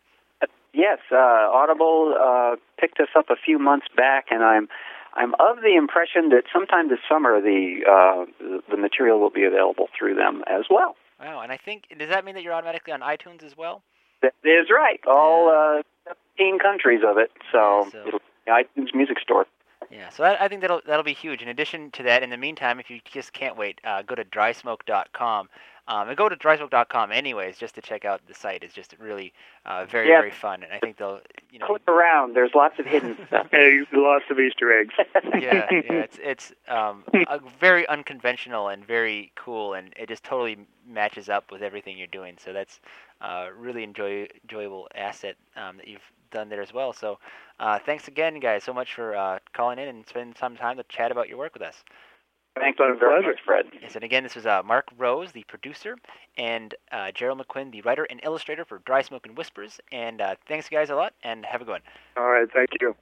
Yes, 0.73 0.99
uh, 1.12 1.15
Audible 1.15 2.15
uh, 2.19 2.56
picked 2.80 2.99
us 2.99 3.10
up 3.15 3.26
a 3.30 3.36
few 3.36 3.60
months 3.60 3.86
back, 3.95 4.26
and 4.32 4.43
I'm 4.43 4.67
I'm 5.13 5.36
of 5.36 5.58
the 5.62 5.76
impression 5.78 6.30
that 6.30 6.45
sometime 6.52 6.89
this 6.89 6.97
summer 7.08 7.39
the 7.39 7.82
uh, 7.88 8.26
the- 8.39 8.63
the 8.71 8.78
material 8.78 9.19
will 9.19 9.30
be 9.30 9.43
available 9.43 9.89
through 9.97 10.15
them 10.15 10.43
as 10.47 10.65
well. 10.71 10.95
Wow. 11.24 11.42
And 11.42 11.52
I 11.52 11.58
think 11.58 11.84
does 11.98 12.10
that 12.10 12.26
mean 12.26 12.36
that 12.36 12.44
you're 12.44 12.54
automatically 12.54 12.94
on 12.94 13.02
iTunes 13.02 13.44
as 13.44 13.56
well? 13.58 13.82
That 14.22 14.34
is 14.44 14.68
right. 14.70 15.00
All 15.08 15.50
uh, 15.50 15.82
17 16.38 16.60
countries 16.60 17.02
of 17.06 17.18
it, 17.18 17.32
so, 17.52 17.90
so- 17.92 18.08
it'll 18.08 18.20
be 18.20 18.52
iTunes 18.52 18.94
Music 18.94 19.20
Store. 19.20 19.46
Yeah, 19.92 20.10
so 20.10 20.24
that, 20.24 20.42
I 20.42 20.48
think 20.48 20.62
that'll 20.62 20.82
that'll 20.88 21.04
be 21.04 21.14
huge. 21.14 21.42
In 21.42 21.50
addition 21.50 21.92
to 21.92 22.04
that, 22.04 22.24
in 22.24 22.32
the 22.32 22.38
meantime, 22.38 22.80
if 22.80 22.90
you 22.90 23.00
just 23.06 23.32
can't 23.32 23.56
wait, 23.56 23.80
uh, 23.84 24.02
go 24.02 24.16
to 24.16 24.24
drysmoke.com. 24.26 25.50
Um, 25.86 26.08
and 26.08 26.15
go 26.15 26.30
to 26.30 26.36
drysmoke.com 26.38 27.12
anyways, 27.12 27.58
just 27.58 27.76
to 27.76 27.82
check 27.82 28.06
out 28.06 28.22
the 28.26 28.34
site. 28.34 28.63
It's 28.63 28.74
just 28.74 28.96
really 29.00 29.34
uh, 29.65 29.86
very 29.86 30.08
Yeah. 30.08 30.19
very 30.19 30.32
fun, 30.32 30.63
and 30.63 30.72
I 30.72 30.80
think 30.80 30.96
they'll 30.98 31.19
you 31.52 31.60
know 31.60 31.65
Click 31.67 31.82
around. 31.89 32.36
There's 32.36 32.52
lots 32.56 32.80
of 32.80 32.86
hidden 32.86 33.17
stuff. 33.28 33.48
Hey, 33.52 33.82
lots 33.91 34.24
of 34.30 34.39
Easter 34.39 34.72
eggs. 34.80 34.93
yeah, 35.41 35.67
yeah, 35.72 35.82
it's 35.89 36.19
it's 36.22 36.54
um, 36.69 37.04
a 37.28 37.39
very 37.60 37.86
unconventional 37.89 38.69
and 38.69 38.86
very 38.86 39.32
cool, 39.36 39.74
and 39.74 39.93
it 39.98 40.08
just 40.08 40.24
totally 40.24 40.58
matches 40.88 41.28
up 41.28 41.52
with 41.52 41.62
everything 41.62 41.98
you're 41.98 42.08
doing. 42.08 42.38
So 42.39 42.54
that's 42.54 42.80
uh, 43.19 43.48
really 43.58 43.84
enjoy 43.84 44.28
enjoyable 44.43 44.88
asset 44.96 45.36
um, 45.58 45.78
that 45.78 45.88
you've 45.89 46.12
done 46.32 46.48
there 46.50 46.62
as 46.62 46.74
well. 46.74 46.93
So 46.93 47.19
uh, 47.60 47.80
thanks 47.86 48.08
again, 48.08 48.39
guys, 48.39 48.63
so 48.63 48.74
much 48.74 48.93
for 48.93 49.15
uh, 49.15 49.39
calling 49.54 49.80
in 49.80 49.88
and 49.88 50.08
spending 50.08 50.36
some 50.39 50.56
time 50.56 50.78
to 50.78 50.84
chat 50.84 51.12
about 51.12 51.30
your 51.30 51.38
work 51.38 51.54
with 51.54 51.62
us. 51.62 51.84
Thank 52.56 52.80
My 52.80 52.94
very 53.00 53.22
pleasure. 53.22 53.28
much, 53.28 53.39
Fred. 53.46 53.66
Yes, 53.82 53.96
and 53.96 54.04
again, 54.04 54.24
this 54.24 54.36
was 54.36 54.46
uh, 54.46 54.62
Mark 54.63 54.88
Rose, 54.98 55.32
the 55.32 55.44
producer, 55.44 55.98
and 56.38 56.76
uh, 56.92 57.12
Gerald 57.12 57.39
McQuinn, 57.42 57.72
the 57.72 57.82
writer 57.82 58.06
and 58.10 58.20
illustrator 58.24 58.63
for 58.63 58.80
Dry 58.80 59.02
Smoke 59.02 59.26
and 59.26 59.38
Whispers. 59.38 59.80
And 59.92 60.22
uh, 60.22 60.36
thanks, 60.48 60.70
guys, 60.70 60.89
a 60.89 60.96
lot, 60.96 61.13
and 61.24 61.46
have 61.46 61.62
a 61.62 61.66
good 61.66 61.72
one. 61.72 61.82
All 62.16 62.30
right, 62.30 62.48
thank 62.54 62.70
you. 62.80 62.96